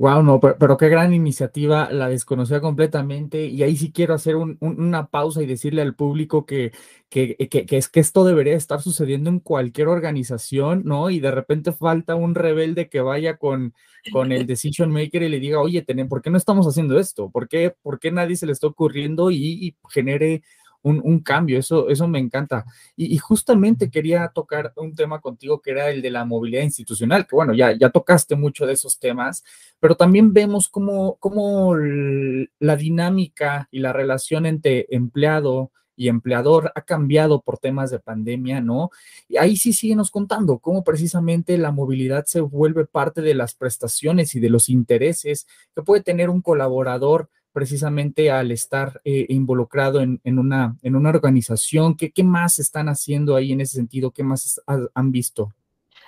Wow, 0.00 0.22
no, 0.22 0.38
pero, 0.38 0.76
qué 0.76 0.88
gran 0.88 1.12
iniciativa, 1.12 1.90
la 1.90 2.08
desconocía 2.08 2.60
completamente 2.60 3.46
y 3.46 3.64
ahí 3.64 3.76
sí 3.76 3.90
quiero 3.90 4.14
hacer 4.14 4.36
una 4.36 5.08
pausa 5.08 5.42
y 5.42 5.46
decirle 5.46 5.82
al 5.82 5.96
público 5.96 6.46
que, 6.46 6.70
que, 7.08 7.34
que, 7.36 7.66
es 7.76 7.88
que 7.88 7.98
esto 7.98 8.24
debería 8.24 8.54
estar 8.54 8.80
sucediendo 8.80 9.28
en 9.28 9.40
cualquier 9.40 9.88
organización, 9.88 10.82
¿no? 10.84 11.10
Y 11.10 11.18
de 11.18 11.32
repente 11.32 11.72
falta 11.72 12.14
un 12.14 12.36
rebelde 12.36 12.88
que 12.88 13.00
vaya 13.00 13.38
con, 13.38 13.74
con 14.12 14.30
el 14.30 14.46
decision 14.46 14.92
maker 14.92 15.24
y 15.24 15.30
le 15.30 15.40
diga, 15.40 15.58
oye, 15.60 15.84
¿por 16.08 16.22
qué 16.22 16.30
no 16.30 16.36
estamos 16.38 16.68
haciendo 16.68 16.96
esto? 17.00 17.28
¿Por 17.32 17.48
qué, 17.48 17.74
por 17.82 17.98
qué 17.98 18.12
nadie 18.12 18.36
se 18.36 18.46
le 18.46 18.52
está 18.52 18.68
ocurriendo 18.68 19.32
y 19.32 19.76
genere 19.90 20.42
un, 20.82 21.20
cambio, 21.20 21.58
eso, 21.58 21.88
eso 21.88 22.08
me 22.08 22.18
encanta. 22.18 22.64
Y, 22.96 23.16
justamente 23.18 23.90
quería 23.90 24.28
tocar 24.28 24.72
un 24.76 24.94
tema 24.94 25.20
contigo 25.20 25.60
que 25.60 25.72
era 25.72 25.90
el 25.90 26.02
de 26.02 26.10
la 26.10 26.24
movilidad 26.24 26.62
institucional, 26.62 27.26
que 27.26 27.36
bueno, 27.36 27.54
ya, 27.54 27.72
ya 27.72 27.90
tocaste 27.90 28.36
mucho 28.36 28.66
de 28.66 28.74
esos 28.74 28.98
temas, 28.98 29.44
pero 29.80 29.96
también 29.96 30.32
vemos 30.32 30.68
cómo, 30.68 31.16
cómo 31.16 31.74
la 31.76 32.76
dinámica 32.76 33.68
y 33.70 33.80
la 33.80 33.92
relación 33.92 34.46
entre 34.46 34.86
empleado 34.90 35.72
y 35.98 36.08
empleador 36.08 36.70
ha 36.76 36.82
cambiado 36.82 37.42
por 37.42 37.58
temas 37.58 37.90
de 37.90 37.98
pandemia, 37.98 38.60
¿no? 38.60 38.90
Y 39.28 39.36
ahí 39.36 39.56
sí 39.56 39.72
síguenos 39.72 40.12
contando 40.12 40.60
cómo 40.60 40.84
precisamente 40.84 41.58
la 41.58 41.72
movilidad 41.72 42.24
se 42.24 42.40
vuelve 42.40 42.86
parte 42.86 43.20
de 43.20 43.34
las 43.34 43.54
prestaciones 43.54 44.34
y 44.36 44.40
de 44.40 44.48
los 44.48 44.68
intereses 44.68 45.48
que 45.74 45.82
puede 45.82 46.04
tener 46.04 46.30
un 46.30 46.40
colaborador 46.40 47.28
precisamente 47.58 48.30
al 48.30 48.52
estar 48.52 49.00
eh, 49.04 49.26
involucrado 49.30 50.00
en, 50.00 50.20
una, 50.38 50.76
en 50.80 50.94
una 50.94 51.08
organización? 51.08 51.96
¿Qué, 51.96 52.12
¿Qué 52.12 52.22
más 52.22 52.60
están 52.60 52.88
haciendo 52.88 53.34
ahí 53.34 53.50
en 53.50 53.60
ese 53.60 53.74
sentido? 53.78 54.12
¿Qué 54.12 54.22
más 54.22 54.62
han 54.94 55.10
visto? 55.10 55.52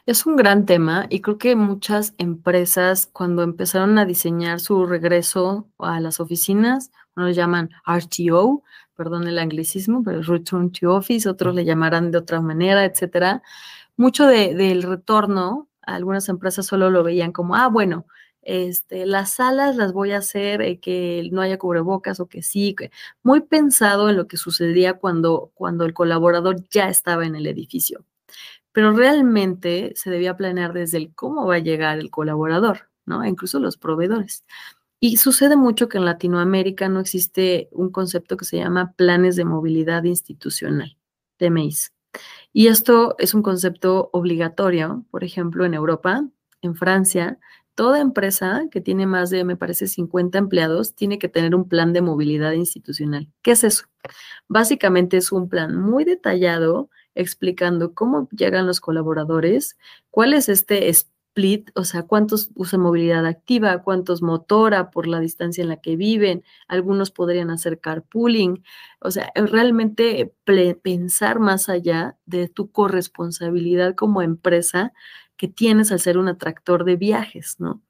Es 0.07 0.27
un 0.27 0.37
gran 0.37 0.65
tema 0.65 1.07
y 1.09 1.21
creo 1.21 1.39
que 1.39 1.57
muchas 1.57 2.15
empresas 2.19 3.09
cuando 3.13 3.43
empezaron 3.43 3.99
a 3.99 4.05
diseñar 4.05 4.61
su 4.61 4.87
regreso 4.87 5.67
a 5.81 5.99
las 5.99 6.21
oficinas, 6.21 6.93
unos 7.17 7.35
llaman 7.35 7.71
RTO, 7.85 8.63
perdón 8.95 9.27
el 9.27 9.41
anglicismo, 9.41 10.05
pero 10.05 10.23
Return 10.23 10.71
to 10.71 10.95
Office, 10.95 11.29
otros 11.29 11.53
le 11.57 11.65
llamarán 11.65 12.13
de 12.13 12.19
otra 12.19 12.41
manera, 12.41 12.85
etcétera. 12.85 13.43
Mucho 13.97 14.29
del 14.29 14.85
retorno, 14.85 15.67
algunas 15.83 16.29
empresas 16.29 16.65
solo 16.65 16.91
lo 16.91 17.03
veían 17.03 17.33
como, 17.33 17.57
ah, 17.57 17.67
bueno, 17.67 18.07
este, 18.43 19.07
las 19.07 19.35
salas 19.35 19.77
las 19.77 19.93
voy 19.93 20.13
a 20.13 20.19
hacer 20.19 20.63
eh, 20.63 20.81
que 20.81 21.29
no 21.33 21.41
haya 21.43 21.59
cubrebocas 21.59 22.21
o 22.21 22.29
que 22.29 22.43
sí, 22.43 22.75
muy 23.23 23.41
pensado 23.43 24.09
en 24.09 24.17
lo 24.17 24.27
que 24.27 24.37
sucedía 24.37 24.95
cuando, 24.95 25.51
cuando 25.55 25.85
el 25.85 25.95
colaborador 25.95 26.57
ya 26.71 26.89
estaba 26.89 27.27
en 27.27 27.35
el 27.37 27.47
edificio. 27.47 28.05
Pero 28.73 28.93
realmente 28.93 29.93
se 29.97 30.11
debía 30.11 30.37
planear 30.37 30.73
desde 30.73 30.99
el 30.99 31.15
cómo 31.15 31.47
va 31.47 31.57
a 31.57 31.59
llegar 31.59 31.99
el 31.99 32.11
colaborador, 32.11 32.89
¿no? 33.05 33.25
incluso 33.25 33.59
los 33.59 33.77
proveedores. 33.77 34.45
Y 35.01 35.17
sucede 35.17 35.57
mucho 35.57 35.89
que 35.89 35.99
en 35.99 36.05
Latinoamérica 36.05 36.89
no 36.89 37.01
existe 37.01 37.69
un 37.73 37.91
concepto 37.91 38.37
que 38.37 38.45
se 38.45 38.59
llama 38.59 38.93
planes 38.93 39.35
de 39.35 39.47
movilidad 39.47 40.05
institucional, 40.05 40.99
TMIs. 41.39 41.93
Y 42.53 42.67
esto 42.67 43.15
es 43.19 43.35
un 43.35 43.43
concepto 43.43 44.11
obligatorio, 44.13 45.07
por 45.11 45.25
ejemplo, 45.25 45.65
en 45.65 45.75
Europa, 45.75 46.27
en 46.63 46.75
Francia, 46.75 47.39
toda 47.81 47.99
empresa 47.99 48.65
que 48.71 48.83
tiene 48.83 49.07
más 49.07 49.31
de, 49.31 49.43
me 49.43 49.57
parece, 49.57 49.87
50 49.87 50.37
empleados 50.37 50.95
tiene 50.95 51.19
que 51.19 51.31
tener 51.31 51.55
un 51.55 51.67
plan 51.67 51.95
de 51.95 52.03
movilidad 52.03 52.53
institucional. 52.53 53.33
¿Qué 53.41 53.53
es 53.53 53.65
eso? 53.65 53.87
Básicamente 54.49 55.17
es 55.17 55.33
un 55.33 55.49
plan 55.49 55.75
muy 55.81 56.05
detallado 56.05 56.91
explicando 57.15 57.95
cómo 57.95 58.29
llegan 58.33 58.67
los 58.67 58.81
colaboradores, 58.81 59.79
cuál 60.11 60.35
es 60.35 60.51
este 60.51 60.91
split, 60.91 61.71
o 61.75 61.85
sea, 61.85 62.03
cuántos 62.03 62.51
usan 62.55 62.81
movilidad 62.81 63.25
activa, 63.25 63.83
cuántos 63.83 64.21
motora 64.21 64.91
por 64.91 65.07
la 65.07 65.19
distancia 65.19 65.63
en 65.63 65.71
la 65.71 65.81
que 65.81 65.97
viven, 65.97 66.45
algunos 66.69 67.11
podrían 67.11 67.49
hacer 67.49 67.81
carpooling, 67.81 68.63
o 69.01 69.11
sea, 69.11 69.33
realmente 69.35 70.35
pensar 70.83 71.41
más 71.41 71.71
allá 71.71 72.19
de 72.27 72.49
tu 72.49 72.71
corresponsabilidad 72.71 73.95
como 73.95 74.21
empresa 74.21 74.93
que 75.41 75.49
tienes 75.49 75.91
al 75.91 76.01
ser 76.01 76.19
un 76.19 76.29
atractor 76.29 76.85
de 76.85 76.97
viajes, 76.97 77.57
¿no? 77.61 77.83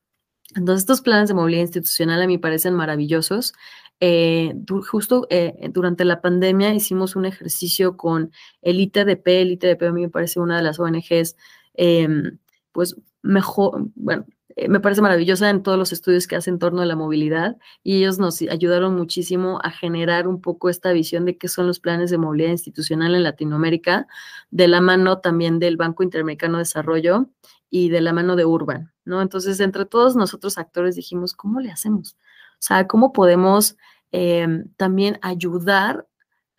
Entonces, 0.54 0.82
estos 0.82 1.00
planes 1.00 1.28
de 1.28 1.34
movilidad 1.34 1.62
institucional 1.62 2.22
a 2.22 2.28
mí 2.28 2.38
parecen 2.38 2.74
maravillosos. 2.74 3.54
Eh, 3.98 4.54
justo 4.88 5.26
eh, 5.30 5.68
durante 5.72 6.04
la 6.04 6.20
pandemia 6.20 6.72
hicimos 6.72 7.16
un 7.16 7.24
ejercicio 7.26 7.96
con 7.96 8.30
el 8.62 8.78
ITDP. 8.78 9.26
El 9.26 9.50
ITDP 9.50 9.82
a 9.82 9.90
mí 9.90 10.02
me 10.02 10.08
parece 10.08 10.38
una 10.38 10.58
de 10.58 10.62
las 10.62 10.78
ONGs, 10.78 11.34
em, 11.74 12.38
pues 12.70 12.94
mejor, 13.20 13.88
bueno, 13.96 14.26
me 14.68 14.80
parece 14.80 15.00
maravillosa 15.00 15.48
en 15.48 15.62
todos 15.62 15.78
los 15.78 15.92
estudios 15.92 16.26
que 16.26 16.36
hace 16.36 16.50
en 16.50 16.58
torno 16.58 16.82
a 16.82 16.86
la 16.86 16.96
movilidad 16.96 17.56
y 17.82 17.98
ellos 17.98 18.18
nos 18.18 18.42
ayudaron 18.42 18.96
muchísimo 18.96 19.60
a 19.62 19.70
generar 19.70 20.28
un 20.28 20.40
poco 20.40 20.68
esta 20.68 20.92
visión 20.92 21.24
de 21.24 21.38
qué 21.38 21.48
son 21.48 21.66
los 21.66 21.80
planes 21.80 22.10
de 22.10 22.18
movilidad 22.18 22.50
institucional 22.50 23.14
en 23.14 23.22
Latinoamérica, 23.22 24.06
de 24.50 24.68
la 24.68 24.80
mano 24.80 25.18
también 25.18 25.58
del 25.58 25.76
Banco 25.76 26.02
Interamericano 26.02 26.58
de 26.58 26.62
Desarrollo 26.62 27.28
y 27.70 27.88
de 27.88 28.00
la 28.00 28.12
mano 28.12 28.36
de 28.36 28.44
Urban, 28.44 28.92
¿no? 29.04 29.22
Entonces, 29.22 29.60
entre 29.60 29.86
todos 29.86 30.16
nosotros 30.16 30.58
actores 30.58 30.96
dijimos, 30.96 31.34
¿cómo 31.34 31.60
le 31.60 31.70
hacemos? 31.70 32.16
O 32.54 32.62
sea, 32.62 32.86
¿cómo 32.86 33.12
podemos 33.12 33.76
em, 34.10 34.68
también 34.76 35.18
ayudar 35.22 36.06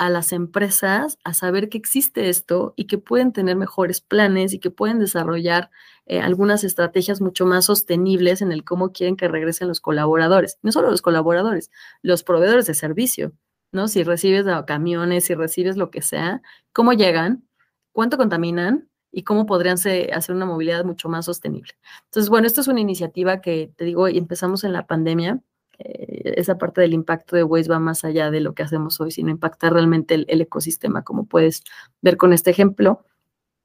a 0.02 0.10
las 0.10 0.32
empresas 0.32 1.20
a 1.24 1.36
saber 1.36 1.70
que 1.70 1.78
existe 1.78 2.30
esto 2.30 2.74
y 2.76 2.86
que 2.86 2.98
pueden 2.98 3.34
tener 3.34 3.56
mejores 3.56 4.02
planes 4.02 4.52
y 4.52 4.58
que 4.58 4.72
pueden 4.72 4.98
desarrollar 4.98 5.70
eh, 6.12 6.20
algunas 6.20 6.64
estrategias 6.64 7.22
mucho 7.22 7.46
más 7.46 7.66
sostenibles 7.66 8.42
en 8.42 8.52
el 8.52 8.64
cómo 8.64 8.92
quieren 8.92 9.16
que 9.16 9.28
regresen 9.28 9.68
los 9.68 9.80
colaboradores. 9.80 10.58
No 10.62 10.72
solo 10.72 10.92
los 10.92 11.02
colaboradores, 11.02 11.72
los 12.02 12.24
proveedores 12.24 12.66
de 12.68 12.74
servicio, 12.74 13.34
¿no? 13.72 13.88
Si 13.88 14.04
recibes 14.04 14.46
camiones, 14.68 15.26
si 15.26 15.36
recibes 15.36 15.78
lo 15.78 15.92
que 15.92 16.02
sea, 16.02 16.42
cómo 16.74 16.94
llegan, 16.94 17.48
cuánto 17.94 18.18
contaminan 18.18 18.90
y 19.12 19.24
cómo 19.24 19.46
podrían 19.46 19.76
hacer 19.76 20.36
una 20.36 20.46
movilidad 20.46 20.86
mucho 20.86 21.10
más 21.10 21.26
sostenible. 21.26 21.74
Entonces, 22.06 22.30
bueno, 22.30 22.48
esto 22.48 22.62
es 22.62 22.68
una 22.68 22.80
iniciativa 22.82 23.42
que, 23.42 23.72
te 23.76 23.86
digo, 23.86 24.08
empezamos 24.08 24.64
en 24.64 24.74
la 24.74 24.88
pandemia 24.88 25.42
eh, 25.84 26.34
esa 26.38 26.58
parte 26.58 26.82
del 26.82 26.94
impacto 26.94 27.36
de 27.36 27.44
Waze 27.44 27.70
va 27.70 27.80
más 27.80 28.04
allá 28.04 28.32
de 28.32 28.40
lo 28.40 28.54
que 28.54 28.64
hacemos 28.64 29.00
hoy, 29.02 29.12
sino 29.12 29.32
impactar 29.32 29.74
realmente 29.74 30.14
el, 30.28 30.42
ecosistema, 30.42 31.04
como 31.04 31.26
puedes 31.26 31.64
ver 32.02 32.18
con 32.18 32.34
este 32.34 32.52
ejemplo. 32.52 33.06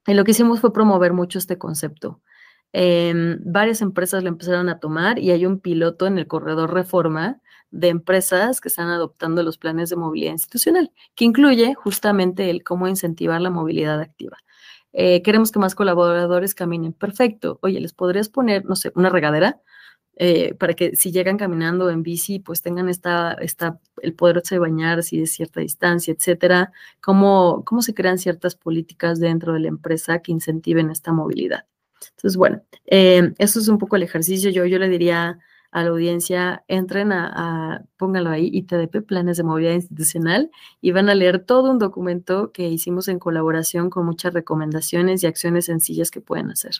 Y 0.06 0.14
lo 0.14 0.24
que 0.24 0.30
hicimos 0.30 0.60
fue 0.60 0.72
promover 0.72 1.12
mucho 1.12 1.38
este 1.38 1.58
concepto. 1.58 2.22
Em, 2.78 3.38
varias 3.42 3.80
empresas 3.80 4.22
lo 4.22 4.28
empezaron 4.28 4.68
a 4.68 4.78
tomar 4.80 5.18
y 5.18 5.30
hay 5.30 5.46
un 5.46 5.60
piloto 5.60 6.06
en 6.06 6.18
el 6.18 6.26
corredor 6.26 6.74
Reforma 6.74 7.40
de 7.70 7.88
empresas 7.88 8.60
que 8.60 8.68
están 8.68 8.88
adoptando 8.88 9.42
los 9.42 9.56
planes 9.56 9.88
de 9.88 9.96
movilidad 9.96 10.32
institucional, 10.32 10.92
que 11.14 11.24
incluye 11.24 11.72
justamente 11.74 12.50
el 12.50 12.62
cómo 12.64 12.86
incentivar 12.86 13.40
la 13.40 13.48
movilidad 13.48 13.98
activa. 14.02 14.36
Eh, 14.92 15.22
queremos 15.22 15.52
que 15.52 15.58
más 15.58 15.74
colaboradores 15.74 16.54
caminen. 16.54 16.92
Perfecto. 16.92 17.58
Oye, 17.62 17.80
¿les 17.80 17.94
podrías 17.94 18.28
poner, 18.28 18.66
no 18.66 18.76
sé, 18.76 18.92
una 18.94 19.08
regadera? 19.08 19.62
Eh, 20.16 20.52
para 20.54 20.74
que 20.74 20.96
si 20.96 21.12
llegan 21.12 21.38
caminando 21.38 21.88
en 21.88 22.02
bici, 22.02 22.40
pues 22.40 22.60
tengan 22.60 22.90
esta, 22.90 23.32
esta, 23.40 23.80
el 24.02 24.14
poderse 24.14 24.58
bañar 24.58 24.98
así 24.98 25.18
de 25.18 25.26
cierta 25.26 25.60
distancia, 25.60 26.12
etcétera, 26.12 26.72
cómo, 27.00 27.64
cómo 27.64 27.80
se 27.80 27.94
crean 27.94 28.18
ciertas 28.18 28.54
políticas 28.54 29.18
dentro 29.18 29.54
de 29.54 29.60
la 29.60 29.68
empresa 29.68 30.20
que 30.20 30.32
incentiven 30.32 30.90
esta 30.90 31.12
movilidad. 31.12 31.64
Entonces, 32.10 32.36
bueno, 32.36 32.62
eh, 32.86 33.32
eso 33.38 33.58
es 33.60 33.68
un 33.68 33.78
poco 33.78 33.96
el 33.96 34.02
ejercicio. 34.02 34.50
Yo, 34.50 34.64
yo 34.66 34.78
le 34.78 34.88
diría 34.88 35.38
a 35.70 35.82
la 35.82 35.90
audiencia, 35.90 36.64
entren 36.68 37.12
a, 37.12 37.74
a, 37.74 37.84
pónganlo 37.96 38.30
ahí, 38.30 38.50
ITDP, 38.52 39.04
Planes 39.06 39.36
de 39.36 39.42
Movilidad 39.42 39.74
Institucional, 39.74 40.50
y 40.80 40.92
van 40.92 41.08
a 41.08 41.14
leer 41.14 41.40
todo 41.40 41.70
un 41.70 41.78
documento 41.78 42.52
que 42.52 42.68
hicimos 42.68 43.08
en 43.08 43.18
colaboración 43.18 43.90
con 43.90 44.06
muchas 44.06 44.32
recomendaciones 44.32 45.22
y 45.22 45.26
acciones 45.26 45.66
sencillas 45.66 46.10
que 46.10 46.20
pueden 46.20 46.50
hacer. 46.50 46.76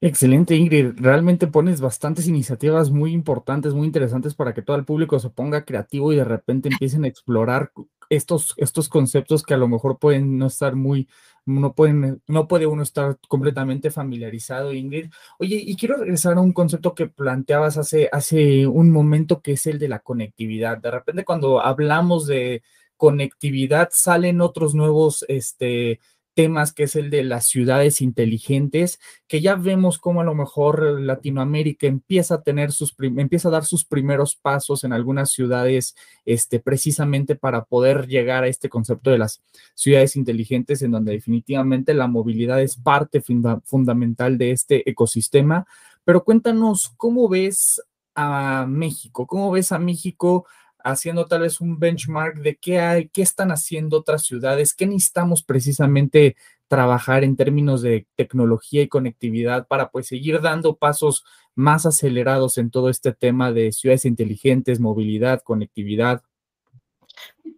Excelente, 0.00 0.54
Ingrid. 0.54 0.92
Realmente 0.96 1.48
pones 1.48 1.80
bastantes 1.80 2.28
iniciativas 2.28 2.90
muy 2.90 3.12
importantes, 3.12 3.74
muy 3.74 3.86
interesantes 3.86 4.32
para 4.32 4.54
que 4.54 4.62
todo 4.62 4.76
el 4.76 4.84
público 4.84 5.18
se 5.18 5.28
ponga 5.28 5.64
creativo 5.64 6.12
y 6.12 6.16
de 6.16 6.24
repente 6.24 6.68
empiecen 6.68 7.04
a 7.04 7.08
explorar 7.08 7.72
estos, 8.08 8.54
estos 8.56 8.88
conceptos 8.88 9.42
que 9.42 9.54
a 9.54 9.58
lo 9.58 9.68
mejor 9.68 9.98
pueden 9.98 10.38
no 10.38 10.46
estar 10.46 10.76
muy, 10.76 11.08
no 11.46 11.74
pueden, 11.74 12.22
no 12.26 12.48
puede 12.48 12.66
uno 12.66 12.82
estar 12.82 13.18
completamente 13.28 13.90
familiarizado, 13.90 14.72
Ingrid. 14.72 15.10
Oye, 15.38 15.56
y 15.56 15.76
quiero 15.76 15.96
regresar 15.96 16.36
a 16.36 16.40
un 16.40 16.52
concepto 16.52 16.94
que 16.94 17.06
planteabas 17.06 17.78
hace, 17.78 18.08
hace 18.12 18.66
un 18.66 18.90
momento, 18.90 19.40
que 19.40 19.52
es 19.52 19.66
el 19.66 19.78
de 19.78 19.88
la 19.88 20.00
conectividad. 20.00 20.78
De 20.78 20.90
repente 20.90 21.24
cuando 21.24 21.60
hablamos 21.60 22.26
de 22.26 22.62
conectividad 22.96 23.90
salen 23.92 24.40
otros 24.40 24.74
nuevos, 24.74 25.24
este, 25.28 26.00
temas, 26.38 26.72
que 26.72 26.84
es 26.84 26.94
el 26.94 27.10
de 27.10 27.24
las 27.24 27.46
ciudades 27.46 28.00
inteligentes, 28.00 29.00
que 29.26 29.40
ya 29.40 29.56
vemos 29.56 29.98
cómo 29.98 30.20
a 30.20 30.24
lo 30.24 30.36
mejor 30.36 31.00
Latinoamérica 31.00 31.88
empieza 31.88 32.36
a 32.36 32.42
tener 32.42 32.70
sus, 32.70 32.94
empieza 33.00 33.48
a 33.48 33.50
dar 33.50 33.64
sus 33.64 33.84
primeros 33.84 34.36
pasos 34.36 34.84
en 34.84 34.92
algunas 34.92 35.32
ciudades, 35.32 35.96
este, 36.24 36.60
precisamente 36.60 37.34
para 37.34 37.64
poder 37.64 38.06
llegar 38.06 38.44
a 38.44 38.46
este 38.46 38.68
concepto 38.68 39.10
de 39.10 39.18
las 39.18 39.42
ciudades 39.74 40.14
inteligentes, 40.14 40.80
en 40.82 40.92
donde 40.92 41.10
definitivamente 41.10 41.92
la 41.92 42.06
movilidad 42.06 42.62
es 42.62 42.76
parte 42.76 43.20
fundamental 43.64 44.38
de 44.38 44.52
este 44.52 44.88
ecosistema. 44.88 45.66
Pero 46.04 46.22
cuéntanos, 46.22 46.94
¿cómo 46.96 47.28
ves 47.28 47.82
a 48.14 48.64
México? 48.68 49.26
¿Cómo 49.26 49.50
ves 49.50 49.72
a 49.72 49.80
México 49.80 50.46
haciendo 50.84 51.26
tal 51.26 51.42
vez 51.42 51.60
un 51.60 51.78
benchmark 51.78 52.38
de 52.38 52.56
qué 52.56 52.80
hay, 52.80 53.08
qué 53.08 53.22
están 53.22 53.50
haciendo 53.50 53.98
otras 53.98 54.24
ciudades, 54.24 54.74
qué 54.74 54.86
necesitamos 54.86 55.42
precisamente 55.42 56.36
trabajar 56.68 57.24
en 57.24 57.36
términos 57.36 57.82
de 57.82 58.06
tecnología 58.14 58.82
y 58.82 58.88
conectividad 58.88 59.66
para 59.66 59.90
pues 59.90 60.06
seguir 60.06 60.40
dando 60.40 60.76
pasos 60.76 61.24
más 61.54 61.86
acelerados 61.86 62.58
en 62.58 62.70
todo 62.70 62.90
este 62.90 63.12
tema 63.12 63.52
de 63.52 63.72
ciudades 63.72 64.04
inteligentes, 64.04 64.78
movilidad, 64.78 65.42
conectividad. 65.42 66.22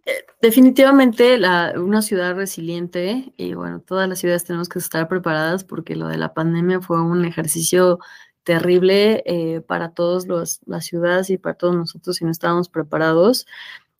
Eh, 0.05 0.11
definitivamente 0.41 1.37
una 1.77 2.01
ciudad 2.01 2.35
resiliente 2.35 3.33
y 3.37 3.53
bueno, 3.53 3.81
todas 3.81 4.09
las 4.09 4.19
ciudades 4.19 4.45
tenemos 4.45 4.69
que 4.69 4.79
estar 4.79 5.07
preparadas 5.07 5.63
porque 5.63 5.95
lo 5.95 6.07
de 6.07 6.17
la 6.17 6.33
pandemia 6.33 6.81
fue 6.81 7.01
un 7.01 7.25
ejercicio 7.25 7.99
terrible 8.43 9.23
eh, 9.25 9.61
para 9.61 9.93
todas 9.93 10.27
las 10.65 10.85
ciudades 10.85 11.29
y 11.29 11.37
para 11.37 11.55
todos 11.55 11.75
nosotros 11.75 12.17
si 12.17 12.25
no 12.25 12.31
estábamos 12.31 12.69
preparados. 12.69 13.45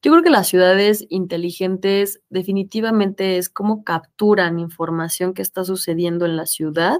Yo 0.02 0.12
creo 0.12 0.24
que 0.24 0.32
las 0.32 0.48
ciudades 0.48 1.06
inteligentes 1.10 2.22
definitivamente 2.30 3.38
es 3.38 3.50
cómo 3.50 3.84
capturan 3.84 4.60
información 4.60 5.34
que 5.34 5.44
está 5.44 5.64
sucediendo 5.64 6.26
en 6.26 6.38
la 6.38 6.48
ciudad 6.48 6.98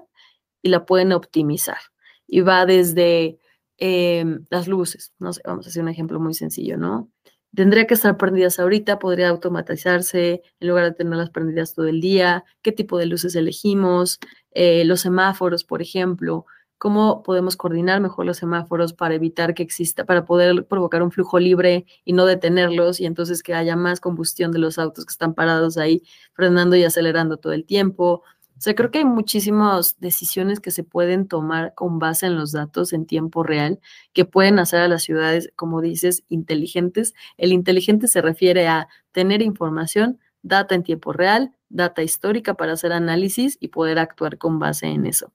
y 0.62 0.70
la 0.70 0.86
pueden 0.86 1.12
optimizar. 1.12 1.80
Y 2.28 2.42
va 2.42 2.66
desde 2.66 3.40
em, 3.78 4.46
las 4.50 4.68
luces, 4.68 5.14
no 5.20 5.34
sé, 5.34 5.42
vamos 5.46 5.66
a 5.66 5.70
hacer 5.70 5.82
un 5.82 5.90
ejemplo 5.90 6.20
muy 6.20 6.36
sencillo, 6.36 6.78
¿no? 6.78 7.10
Tendría 7.56 7.88
que 7.88 7.96
estar 7.96 8.16
prendidas 8.18 8.60
ahorita, 8.60 9.00
podría 9.00 9.30
automatizarse 9.30 10.42
en 10.60 10.68
lugar 10.68 10.86
de 10.86 10.94
tenerlas 10.94 11.32
prendidas 11.32 11.74
todo 11.74 11.88
el 11.88 12.00
día, 12.00 12.46
qué 12.62 12.72
tipo 12.72 12.98
de 12.98 13.08
luces 13.08 13.36
elegimos, 13.36 14.20
eh, 14.52 14.86
los 14.86 15.02
semáforos, 15.02 15.64
por 15.66 15.82
ejemplo, 15.82 16.46
cómo 16.82 17.22
podemos 17.22 17.58
coordinar 17.58 18.02
mejor 18.02 18.26
los 18.26 18.38
semáforos 18.38 18.94
para 18.94 19.14
evitar 19.14 19.54
que 19.54 19.62
exista, 19.62 20.04
para 20.04 20.26
poder 20.26 20.66
provocar 20.66 21.04
un 21.04 21.12
flujo 21.12 21.38
libre 21.38 21.86
y 22.06 22.14
no 22.14 22.26
detenerlos 22.26 23.00
y 23.00 23.06
entonces 23.06 23.44
que 23.44 23.54
haya 23.54 23.76
más 23.76 24.00
combustión 24.00 24.52
de 24.52 24.58
los 24.58 24.80
autos 24.80 25.06
que 25.06 25.12
están 25.12 25.36
parados 25.36 25.78
ahí, 25.78 26.02
frenando 26.34 26.76
y 26.76 26.84
acelerando 26.84 27.38
todo 27.38 27.54
el 27.54 27.66
tiempo. 27.66 28.24
O 28.58 28.62
sea, 28.62 28.74
creo 28.74 28.90
que 28.90 28.98
hay 28.98 29.06
muchísimas 29.06 30.00
decisiones 30.00 30.60
que 30.60 30.72
se 30.72 30.84
pueden 30.84 31.28
tomar 31.28 31.76
con 31.76 32.00
base 32.00 32.26
en 32.26 32.36
los 32.36 32.52
datos 32.52 32.94
en 32.94 33.06
tiempo 33.06 33.44
real, 33.44 33.80
que 34.12 34.26
pueden 34.26 34.58
hacer 34.58 34.80
a 34.80 34.88
las 34.88 35.04
ciudades, 35.04 35.54
como 35.56 35.82
dices, 35.82 36.24
inteligentes. 36.30 37.14
El 37.38 37.54
inteligente 37.54 38.08
se 38.08 38.24
refiere 38.24 38.68
a 38.68 38.88
tener 39.12 39.44
información, 39.44 40.20
data 40.42 40.74
en 40.74 40.82
tiempo 40.82 41.14
real, 41.14 41.52
data 41.70 42.02
histórica 42.02 42.56
para 42.56 42.74
hacer 42.74 42.92
análisis 42.92 43.58
y 43.60 43.68
poder 43.68 44.00
actuar 44.00 44.40
con 44.40 44.58
base 44.58 44.88
en 44.88 45.06
eso. 45.06 45.32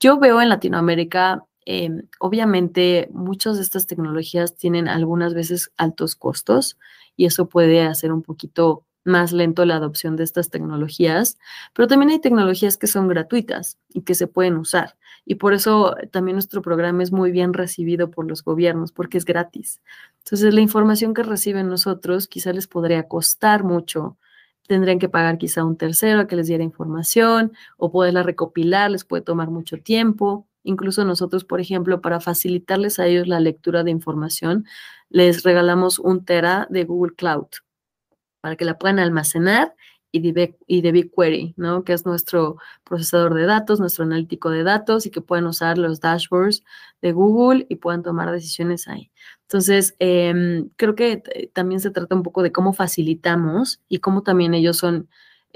Yo 0.00 0.18
veo 0.18 0.42
en 0.42 0.50
Latinoamérica, 0.50 1.44
em, 1.64 2.02
obviamente, 2.20 3.08
muchas 3.12 3.56
de 3.56 3.62
estas 3.62 3.86
tecnologías 3.86 4.54
tienen 4.54 4.88
algunas 4.88 5.32
veces 5.32 5.72
altos 5.78 6.14
costos 6.16 6.76
y 7.16 7.24
eso 7.24 7.48
puede 7.48 7.80
hacer 7.82 8.12
un 8.12 8.22
poquito 8.22 8.84
más 9.04 9.32
lento 9.32 9.64
la 9.64 9.76
adopción 9.76 10.16
de 10.16 10.24
estas 10.24 10.50
tecnologías, 10.50 11.38
pero 11.72 11.86
también 11.88 12.10
hay 12.10 12.18
tecnologías 12.20 12.76
que 12.76 12.88
son 12.88 13.08
gratuitas 13.08 13.78
y 13.88 14.02
que 14.02 14.14
se 14.14 14.26
pueden 14.26 14.56
usar. 14.58 14.96
Y 15.24 15.36
por 15.36 15.54
eso 15.54 15.94
también 16.10 16.34
nuestro 16.36 16.60
programa 16.60 17.02
es 17.02 17.12
muy 17.12 17.30
bien 17.30 17.54
recibido 17.54 18.10
por 18.10 18.28
los 18.28 18.42
gobiernos, 18.44 18.92
porque 18.92 19.16
es 19.18 19.24
gratis. 19.24 19.80
Entonces, 20.24 20.52
la 20.54 20.60
información 20.60 21.14
que 21.14 21.22
reciben 21.22 21.68
nosotros 21.68 22.26
quizá 22.28 22.52
les 22.52 22.66
podría 22.66 23.04
costar 23.08 23.64
mucho. 23.64 24.18
Tendrían 24.66 24.98
que 24.98 25.08
pagar 25.08 25.38
quizá 25.38 25.64
un 25.64 25.76
tercero 25.76 26.20
a 26.20 26.26
que 26.26 26.36
les 26.36 26.48
diera 26.48 26.64
información 26.64 27.52
o 27.76 27.90
poderla 27.90 28.22
recopilar, 28.22 28.90
les 28.90 29.04
puede 29.04 29.22
tomar 29.22 29.50
mucho 29.50 29.78
tiempo. 29.78 30.46
Incluso 30.64 31.04
nosotros, 31.04 31.44
por 31.44 31.60
ejemplo, 31.60 32.00
para 32.00 32.20
facilitarles 32.20 32.98
a 32.98 33.06
ellos 33.06 33.28
la 33.28 33.40
lectura 33.40 33.84
de 33.84 33.92
información, 33.92 34.66
les 35.08 35.44
regalamos 35.44 35.98
un 35.98 36.24
tera 36.24 36.66
de 36.70 36.84
Google 36.84 37.14
Cloud 37.14 37.46
para 38.40 38.56
que 38.56 38.64
la 38.64 38.78
puedan 38.78 38.98
almacenar 38.98 39.74
y 40.24 40.32
de, 40.32 40.56
y 40.66 40.80
de 40.82 40.92
BigQuery, 40.92 41.54
¿no? 41.56 41.84
Que 41.84 41.92
es 41.92 42.06
nuestro 42.06 42.56
procesador 42.84 43.34
de 43.34 43.46
datos, 43.46 43.80
nuestro 43.80 44.04
analítico 44.04 44.50
de 44.50 44.62
datos 44.64 45.06
y 45.06 45.10
que 45.10 45.20
puedan 45.20 45.46
usar 45.46 45.78
los 45.78 46.00
dashboards 46.00 46.64
de 47.02 47.12
Google 47.12 47.66
y 47.68 47.76
puedan 47.76 48.02
tomar 48.02 48.30
decisiones 48.32 48.88
ahí. 48.88 49.10
Entonces, 49.42 49.94
em, 49.98 50.70
creo 50.76 50.94
que 50.94 51.22
también 51.52 51.80
se 51.80 51.90
trata 51.90 52.14
un 52.14 52.22
poco 52.22 52.42
de 52.42 52.52
cómo 52.52 52.72
facilitamos 52.72 53.80
y 53.88 53.98
cómo 53.98 54.22
también 54.22 54.54
ellos 54.54 54.76
son 54.76 55.08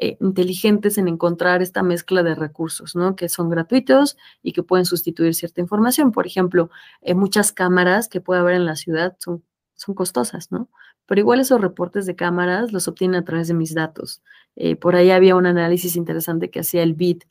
eh, 0.03 0.17
inteligentes 0.21 0.97
en 0.97 1.09
encontrar 1.09 1.61
esta 1.61 1.83
mezcla 1.83 2.23
de 2.23 2.35
recursos, 2.35 2.97
¿no? 2.97 3.17
Que 3.17 3.29
son 3.29 3.51
gratuitos 3.51 4.17
y 4.43 4.53
que 4.53 4.63
pueden 4.63 4.87
sustituir 4.87 5.35
cierta 5.35 5.61
información. 5.61 6.11
Por 6.11 6.27
ejemplo, 6.27 6.71
eh, 7.03 7.15
muchas 7.15 7.53
cámaras 7.53 8.09
que 8.09 8.23
puede 8.23 8.41
haber 8.41 8.55
en 8.55 8.65
la 8.65 8.77
ciudad 8.77 9.15
son, 9.19 9.45
son 9.81 9.95
costosas, 9.95 10.53
¿no? 10.53 10.69
pero 11.11 11.23
igual 11.23 11.41
esos 11.41 11.61
reportes 11.61 12.07
de 12.07 12.15
cámaras 12.15 12.73
los 12.73 12.87
obtienen 12.87 13.21
a 13.21 13.25
través 13.25 13.49
de 13.49 13.55
mis 13.55 13.75
datos. 13.75 14.23
Eh, 14.55 14.77
por 14.77 14.95
ahí 14.95 15.11
había 15.11 15.35
un 15.35 15.45
análisis 15.45 15.97
interesante 15.97 16.51
que 16.51 16.61
hacía 16.61 16.85
el 16.85 16.95
BID 16.95 17.23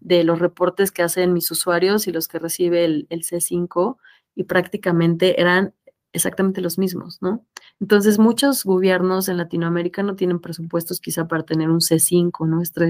de 0.00 0.22
los 0.22 0.38
reportes 0.38 0.90
que 0.92 1.02
hacen 1.02 1.32
mis 1.32 1.50
usuarios 1.50 2.06
y 2.06 2.12
los 2.12 2.28
que 2.28 2.38
recibe 2.38 2.84
el, 2.84 3.08
C5 3.08 3.96
y 4.34 4.44
prácticamente 4.44 5.40
eran 5.40 5.72
exactamente 6.12 6.60
los 6.60 6.76
mismos, 6.76 7.22
¿no? 7.22 7.46
Entonces, 7.80 8.18
muchos 8.18 8.64
gobiernos 8.64 9.30
en 9.30 9.38
Latinoamérica 9.38 10.02
no 10.02 10.14
tienen 10.14 10.38
presupuestos 10.38 11.00
quizá 11.00 11.26
para 11.26 11.44
tener 11.44 11.70
un 11.70 11.80
C5, 11.80 12.46
nuestro 12.46 12.84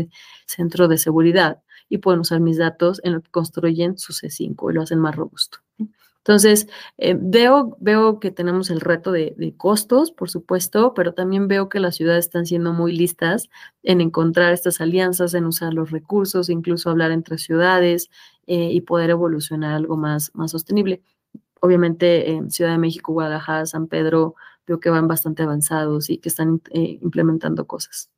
centro 0.46 0.88
de 0.88 0.98
seguridad, 0.98 1.62
y 1.88 1.98
pueden 1.98 2.18
usar 2.18 2.40
mis 2.40 2.58
datos 2.58 3.00
en 3.04 3.12
lo 3.12 3.22
que 3.22 3.30
construyen 3.30 3.96
su 3.96 4.12
C5 4.12 4.72
y 4.72 4.74
lo 4.74 4.82
hacen 4.82 4.98
más 4.98 5.14
robusto. 5.14 5.58
Entonces, 6.24 6.68
eh, 6.98 7.16
veo, 7.20 7.76
veo 7.80 8.20
que 8.20 8.30
tenemos 8.30 8.70
el 8.70 8.80
reto 8.80 9.10
de, 9.10 9.54
costos, 9.56 10.12
por 10.12 10.30
supuesto, 10.30 10.94
pero 10.94 11.14
también 11.14 11.48
veo 11.48 11.68
que 11.68 11.80
las 11.80 11.96
ciudades 11.96 12.26
están 12.26 12.46
siendo 12.46 12.72
muy 12.72 12.92
listas 12.92 13.50
en 13.82 14.00
encontrar 14.00 14.52
estas 14.52 14.80
alianzas, 14.80 15.34
en 15.34 15.46
usar 15.46 15.74
los 15.74 15.90
recursos, 15.90 16.48
incluso 16.48 16.90
hablar 16.90 17.10
entre 17.10 17.38
ciudades 17.38 18.08
eh, 18.46 18.70
y 18.70 18.82
poder 18.82 19.10
evolucionar 19.10 19.74
algo 19.74 19.96
más, 19.96 20.30
más 20.34 20.52
sostenible. 20.52 21.02
Obviamente, 21.60 22.30
en 22.30 22.50
Ciudad 22.52 22.70
de 22.70 22.78
México, 22.78 23.12
Guadalajara, 23.12 23.66
San 23.66 23.88
Pedro, 23.88 24.36
veo 24.66 24.78
que 24.78 24.90
van 24.90 25.08
bastante 25.08 25.42
avanzados 25.42 26.08
y 26.08 26.18
que 26.18 26.28
están 26.28 26.62
eh, 26.70 26.98
implementando 27.02 27.66
cosas. 27.66 28.10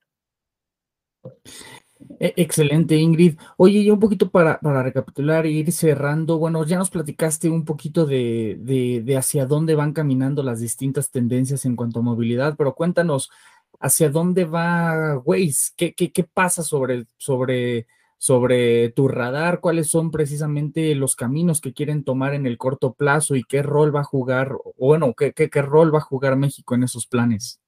E, 2.25 2.33
excelente, 2.39 2.97
Ingrid. 2.97 3.39
Oye, 3.59 3.93
un 3.93 4.01
poquito 4.01 4.31
para, 4.31 4.59
para 4.59 4.83
recapitular 4.83 5.45
e 5.45 5.51
ir 5.51 5.71
cerrando, 5.73 6.39
bueno, 6.39 6.65
ya 6.65 6.79
nos 6.79 6.89
platicaste 6.89 7.51
un 7.51 7.67
poquito 7.67 8.07
de, 8.07 8.57
de, 9.05 9.17
hacia 9.19 9.45
dónde 9.45 9.75
van 9.75 9.93
caminando 9.93 10.43
las 10.43 10.59
distintas 10.59 11.11
tendencias 11.11 11.67
en 11.67 11.77
cuanto 11.77 11.99
a 11.99 12.03
movilidad, 12.03 12.57
pero 12.57 12.75
cuéntanos, 12.75 13.31
¿hacia 13.79 14.09
dónde 14.09 14.47
va 14.47 15.19
Waze? 15.19 15.73
¿Qué, 15.77 15.93
qué, 15.95 16.13
qué 16.13 16.25
pasa 16.25 16.63
sobre, 16.63 17.05
sobre, 17.19 17.87
sobre 18.17 18.89
tu 18.93 19.07
radar? 19.07 19.61
¿Cuáles 19.61 19.91
son 19.91 20.11
precisamente 20.11 20.95
los 20.95 21.17
caminos 21.17 21.61
que 21.61 21.75
quieren 21.75 22.05
tomar 22.05 22.33
en 22.33 22.47
el 22.47 22.57
corto 22.57 22.95
plazo 22.95 23.37
y 23.37 23.45
qué 23.45 23.63
rol 23.63 23.95
va 23.95 24.01
a 24.01 24.05
jugar, 24.05 24.57
bueno, 24.79 25.13
qué, 25.15 25.35
qué, 25.35 25.51
qué 25.51 25.61
rol 25.61 25.95
va 25.95 25.99
a 25.99 26.01
jugar 26.01 26.37
México 26.37 26.75
en 26.75 26.85
esos 26.85 27.07
planes? 27.07 27.61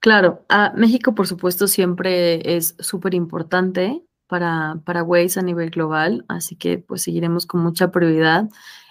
Claro, 0.00 0.44
a 0.48 0.72
México, 0.76 1.14
por 1.14 1.28
supuesto, 1.28 1.68
siempre 1.68 2.56
es 2.56 2.74
súper 2.80 3.14
importante 3.14 4.02
para, 4.26 4.80
para 4.84 5.04
Waze 5.04 5.38
a 5.38 5.42
nivel 5.42 5.70
global, 5.70 6.24
así 6.26 6.56
que 6.56 6.78
pues 6.78 7.02
seguiremos 7.02 7.46
con 7.46 7.62
mucha 7.62 7.92
prioridad. 7.92 8.48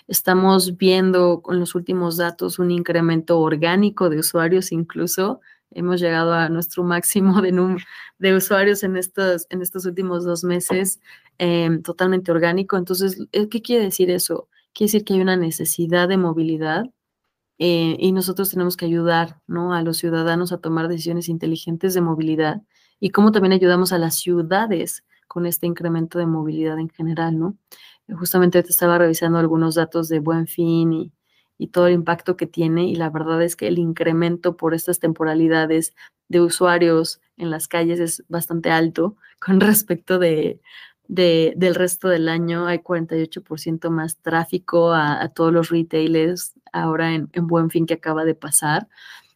Estamos 0.08 0.78
viendo 0.78 1.42
con 1.42 1.60
los 1.60 1.76
últimos 1.76 2.18
datos 2.18 2.60
un 2.60 2.72
incremento 2.72 3.40
orgánico 3.40 4.10
de 4.10 4.20
usuarios, 4.20 4.72
incluso 4.72 5.42
hemos 5.72 6.00
llegado 6.00 6.34
a 6.34 6.48
nuestro 6.48 6.84
máximo 6.84 7.42
de, 7.42 7.78
de 8.20 8.36
usuarios 8.36 8.84
en 8.84 8.98
estos, 8.98 9.48
en 9.50 9.62
estos 9.62 9.86
últimos 9.86 10.24
dos 10.24 10.44
meses, 10.44 11.02
em, 11.38 11.82
totalmente 11.82 12.32
orgánico. 12.32 12.78
Entonces, 12.78 13.18
¿qué 13.32 13.62
quiere 13.62 13.86
decir 13.86 14.10
eso? 14.12 14.48
Quiere 14.74 14.88
decir 14.88 15.04
que 15.04 15.14
hay 15.16 15.22
una 15.22 15.36
necesidad 15.36 16.08
de 16.08 16.18
movilidad 16.18 16.86
eh, 17.64 17.96
y 18.00 18.12
nosotros 18.12 18.50
tenemos 18.50 18.76
que 18.76 18.86
ayudar 18.86 19.40
¿no? 19.46 19.76
a 19.76 19.84
los 19.84 19.98
ciudadanos 19.98 20.52
a 20.52 20.58
tomar 20.58 20.88
decisiones 20.88 21.30
inteligentes 21.30 21.94
de 21.94 22.02
movilidad 22.02 22.64
y 23.00 23.12
cómo 23.12 23.32
también 23.32 23.54
ayudamos 23.54 23.94
a 23.94 24.00
las 24.00 24.16
ciudades 24.16 25.04
con 25.28 25.46
este 25.46 25.68
incremento 25.68 26.18
de 26.18 26.26
movilidad 26.26 26.80
en 26.80 26.90
general, 26.90 27.38
¿no? 27.38 27.56
Eh, 28.08 28.14
justamente 28.16 28.64
te 28.64 28.70
estaba 28.70 28.98
revisando 28.98 29.38
algunos 29.38 29.76
datos 29.76 30.10
de 30.10 30.18
Buen 30.18 30.48
Fin 30.48 30.92
y, 30.92 31.14
y 31.60 31.68
todo 31.68 31.86
el 31.86 31.94
impacto 31.94 32.36
que 32.36 32.48
tiene 32.48 32.86
y 32.86 32.96
la 32.96 33.12
verdad 33.12 33.44
es 33.44 33.56
que 33.56 33.68
el 33.68 33.78
incremento 33.78 34.58
por 34.58 34.74
estas 34.74 34.98
temporalidades 34.98 35.94
de 36.30 36.42
usuarios 36.42 37.22
en 37.38 37.52
las 37.52 37.68
calles 37.68 38.00
es 38.00 38.24
bastante 38.28 38.72
alto 38.72 39.18
con 39.40 39.60
respecto 39.62 40.18
de, 40.18 40.62
del 41.12 41.76
resto 41.76 42.08
del 42.08 42.30
año 42.30 42.68
hay 42.68 42.80
48% 42.80 43.90
más 43.90 44.18
tráfico 44.18 44.94
a, 44.94 45.28
todos 45.30 45.52
los 45.52 45.70
retailers 45.70 46.54
ahora 46.72 47.14
en, 47.14 47.30
en 47.34 47.48
Buen 47.48 47.70
Fin 47.70 47.86
que 47.86 47.96
acaba 47.96 48.24
de 48.24 48.34
pasar. 48.34 48.88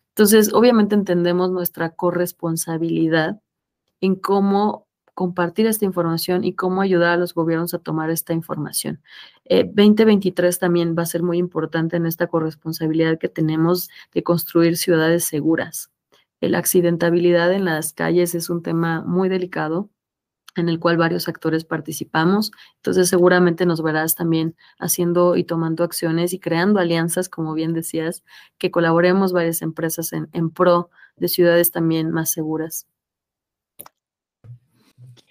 Entonces, 0.09 0.53
obviamente 0.53 0.95
entendemos 0.95 1.51
nuestra 1.51 1.89
corresponsabilidad 1.89 3.41
en 3.99 4.15
cómo 4.15 4.87
compartir 5.13 5.65
esta 5.67 5.83
información 5.83 6.45
y 6.45 6.53
cómo 6.53 6.81
ayudar 6.81 7.11
a 7.11 7.17
los 7.17 7.33
gobiernos 7.33 7.73
a 7.73 7.79
tomar 7.79 8.09
esta 8.09 8.33
información. 8.33 9.01
2023 9.49 10.55
eh, 10.55 10.59
también 10.59 10.95
va 10.97 11.03
a 11.03 11.07
ser 11.07 11.23
muy 11.23 11.37
importante 11.37 11.97
en 11.97 12.05
esta 12.05 12.27
corresponsabilidad 12.27 13.17
que 13.17 13.29
tenemos 13.29 13.89
de 14.13 14.23
construir 14.23 14.77
ciudades 14.77 15.25
seguras. 15.25 15.91
La 16.39 16.59
accidentabilidad 16.59 17.51
en 17.53 17.65
las 17.65 17.91
calles 17.91 18.35
es 18.35 18.49
un 18.49 18.61
tema 18.61 19.01
muy 19.01 19.29
delicado 19.29 19.89
en 20.55 20.69
el 20.69 20.79
cual 20.79 20.97
varios 20.97 21.27
actores 21.27 21.65
participamos. 21.65 22.51
Entonces 22.77 23.09
seguramente 23.09 23.65
nos 23.65 23.81
verás 23.81 24.15
también 24.15 24.55
haciendo 24.79 25.35
y 25.35 25.43
tomando 25.43 25.83
acciones 25.83 26.33
y 26.33 26.39
creando 26.39 26.79
alianzas, 26.79 27.29
como 27.29 27.53
bien 27.53 27.73
decías, 27.73 28.23
que 28.57 28.71
colaboremos 28.71 29.33
varias 29.33 29.61
empresas 29.61 30.11
en, 30.13 30.49
pro 30.49 30.89
de 31.17 31.27
ciudades 31.27 31.71
también 31.71 32.11
más 32.11 32.29
seguras. 32.29 32.87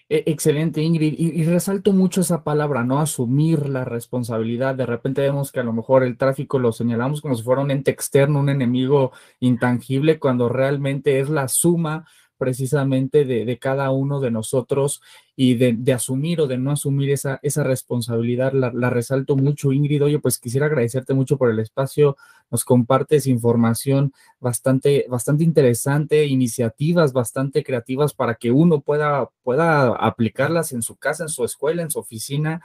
E, 0.09 0.25
excelente, 0.27 0.83
Ingrid. 0.83 1.15
Y, 1.19 1.45
resalto 1.45 1.93
mucho 1.93 2.21
esa 2.21 2.45
palabra, 2.45 2.85
¿no? 2.85 3.01
Asumir 3.01 3.69
la 3.69 3.85
responsabilidad. 3.85 4.75
De 4.75 4.87
repente 4.87 5.23
vemos 5.23 5.51
que 5.51 5.61
a 5.61 5.65
lo 5.65 5.73
mejor 5.73 6.03
el 6.05 6.19
tráfico 6.19 6.59
lo 6.59 6.73
señalamos 6.73 7.23
como 7.23 7.35
si 7.35 7.43
fuera 7.43 7.63
un 7.63 7.71
ente 7.71 7.91
externo, 7.91 8.41
un 8.41 8.51
enemigo 8.51 9.13
intangible, 9.41 10.19
cuando 10.19 10.49
realmente 10.51 11.21
es 11.21 11.31
la 11.31 11.49
suma 11.49 12.07
precisamente 12.39 13.25
de, 13.25 13.45
de, 13.45 13.59
cada 13.59 13.91
uno 13.91 14.21
de 14.21 14.31
nosotros 14.31 15.01
y 15.37 15.55
de, 15.55 15.93
asumir 15.93 16.41
o 16.41 16.47
de 16.47 16.59
no 16.59 16.71
asumir 16.71 17.11
esa, 17.11 17.41
esa 17.43 17.65
responsabilidad. 17.65 18.53
La, 18.53 18.91
resalto 18.91 19.37
mucho, 19.37 19.73
Ingrid. 19.73 20.05
Oye, 20.05 20.19
pues 20.21 20.39
quisiera 20.39 20.67
agradecerte 20.67 21.15
mucho 21.15 21.37
por 21.37 21.51
el 21.51 21.59
espacio. 21.59 22.17
Nos 22.51 22.65
compartes 22.65 23.27
información 23.27 24.13
bastante, 24.39 25.07
bastante 25.09 25.43
interesante, 25.43 26.27
iniciativas 26.27 27.13
bastante 27.13 27.65
creativas 27.65 28.15
para 28.15 28.35
que 28.35 28.53
uno 28.53 28.81
pueda, 28.81 29.31
pueda 29.43 29.89
aplicarlas 29.89 30.73
en 30.73 30.83
su 30.83 30.95
casa, 30.97 31.25
en 31.25 31.31
su 31.31 31.45
escuela, 31.45 31.83
en 31.83 31.91
su 31.91 31.99
oficina. 31.99 32.61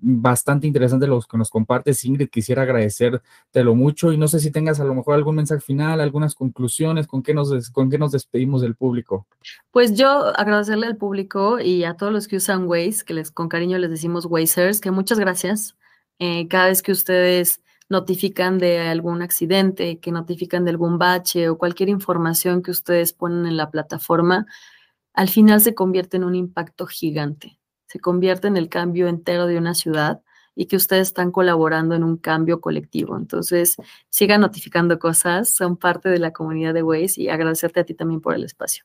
Bastante 0.00 0.66
interesante 0.66 1.06
lo 1.06 1.20
que 1.20 1.36
nos 1.36 1.50
compartes, 1.50 2.04
Ingrid. 2.04 2.30
Quisiera 2.30 2.62
agradecértelo 2.62 3.74
mucho 3.74 4.12
y 4.12 4.16
no 4.16 4.28
sé 4.28 4.40
si 4.40 4.50
tengas 4.50 4.80
a 4.80 4.84
lo 4.84 4.94
mejor 4.94 5.14
algún 5.14 5.34
mensaje 5.34 5.60
final, 5.60 6.00
algunas 6.00 6.34
conclusiones, 6.34 7.06
con 7.06 7.22
qué 7.22 7.34
nos, 7.34 7.70
con 7.70 7.90
qué 7.90 7.98
nos 7.98 8.12
despedimos 8.12 8.62
del 8.62 8.76
público. 8.76 9.26
Pues 9.72 9.94
yo 9.94 10.08
agradecerle 10.36 10.86
al 10.86 10.96
público 10.96 11.60
y 11.60 11.84
a 11.84 11.96
todos 11.96 12.13
los 12.14 12.28
que 12.28 12.36
usan 12.36 12.66
Waze, 12.66 13.04
que 13.04 13.12
les 13.12 13.30
con 13.30 13.48
cariño 13.48 13.76
les 13.78 13.90
decimos 13.90 14.24
Wazers, 14.26 14.80
que 14.80 14.90
muchas 14.90 15.18
gracias. 15.18 15.76
Eh, 16.18 16.48
cada 16.48 16.68
vez 16.68 16.82
que 16.82 16.92
ustedes 16.92 17.60
notifican 17.88 18.58
de 18.58 18.80
algún 18.80 19.20
accidente, 19.20 19.98
que 20.00 20.10
notifican 20.12 20.64
de 20.64 20.70
algún 20.70 20.98
bache 20.98 21.48
o 21.48 21.58
cualquier 21.58 21.90
información 21.90 22.62
que 22.62 22.70
ustedes 22.70 23.12
ponen 23.12 23.46
en 23.46 23.56
la 23.56 23.70
plataforma, 23.70 24.46
al 25.12 25.28
final 25.28 25.60
se 25.60 25.74
convierte 25.74 26.16
en 26.16 26.24
un 26.24 26.34
impacto 26.34 26.86
gigante. 26.86 27.58
Se 27.86 28.00
convierte 28.00 28.48
en 28.48 28.56
el 28.56 28.68
cambio 28.68 29.08
entero 29.08 29.46
de 29.46 29.58
una 29.58 29.74
ciudad 29.74 30.22
y 30.56 30.66
que 30.66 30.76
ustedes 30.76 31.08
están 31.08 31.30
colaborando 31.30 31.94
en 31.94 32.04
un 32.04 32.16
cambio 32.16 32.60
colectivo. 32.60 33.16
Entonces, 33.16 33.76
sigan 34.08 34.40
notificando 34.40 34.98
cosas, 34.98 35.54
son 35.54 35.76
parte 35.76 36.08
de 36.08 36.18
la 36.18 36.32
comunidad 36.32 36.74
de 36.74 36.82
Waze 36.82 37.22
y 37.22 37.28
agradecerte 37.28 37.80
a 37.80 37.84
ti 37.84 37.94
también 37.94 38.20
por 38.20 38.34
el 38.34 38.44
espacio. 38.44 38.84